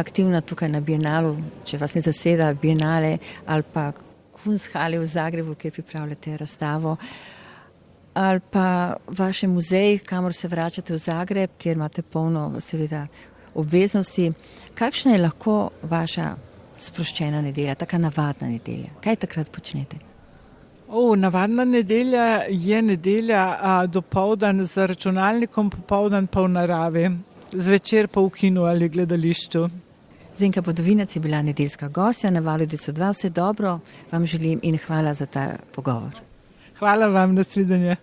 aktivna 0.00 0.40
tukaj 0.42 0.72
na 0.72 0.80
Bienalu, 0.82 1.36
če 1.62 1.78
vas 1.78 1.94
ne 1.94 2.02
zaseda 2.02 2.48
Bienale 2.58 3.12
ali 3.46 3.62
pa 3.62 3.92
Kunsthale 4.34 4.98
v 4.98 5.06
Zagrebu, 5.06 5.54
kjer 5.54 5.76
pripravljate 5.76 6.34
razstavo, 6.40 6.96
ali 8.18 8.42
pa 8.50 8.96
vaše 9.06 9.46
muzeje, 9.46 10.00
kamor 10.02 10.34
se 10.34 10.50
vračate 10.50 10.96
v 10.96 10.98
Zagreb, 10.98 11.54
kjer 11.62 11.78
imate 11.78 12.02
polno 12.02 12.48
seveda 12.58 13.06
obveznosti. 13.54 14.32
Kakšna 14.74 15.14
je 15.14 15.22
lahko 15.22 15.60
vaša 15.82 16.32
sproščena 16.74 17.46
nedelja, 17.46 17.78
taka 17.78 18.02
navadna 18.02 18.50
nedelja? 18.50 18.96
Kaj 19.04 19.22
takrat 19.28 19.54
počnete? 19.54 20.09
O, 20.92 21.16
navadna 21.16 21.64
nedelja 21.64 22.42
je 22.48 22.82
nedelja 22.82 23.86
do 23.86 24.00
povdan 24.02 24.64
z 24.64 24.86
računalnikom, 24.86 25.70
popovdan 25.70 26.26
pa 26.26 26.42
v 26.42 26.48
naravi, 26.48 27.04
zvečer 27.52 28.08
pa 28.08 28.20
v 28.20 28.30
kinu 28.34 28.64
ali 28.66 28.88
gledališču. 28.88 29.68
Zenka 30.38 30.62
Podovinec 30.62 31.16
je 31.16 31.20
bila 31.22 31.42
nedeljska 31.42 31.88
gostja 31.88 32.30
na 32.30 32.40
valu 32.40 32.66
202. 32.66 33.10
Vse 33.12 33.30
dobro 33.30 33.78
vam 34.10 34.26
želim 34.26 34.60
in 34.62 34.78
hvala 34.78 35.14
za 35.14 35.26
ta 35.26 35.52
pogovor. 35.74 36.10
Hvala 36.78 37.06
vam, 37.06 37.34
nasvidenje. 37.34 37.96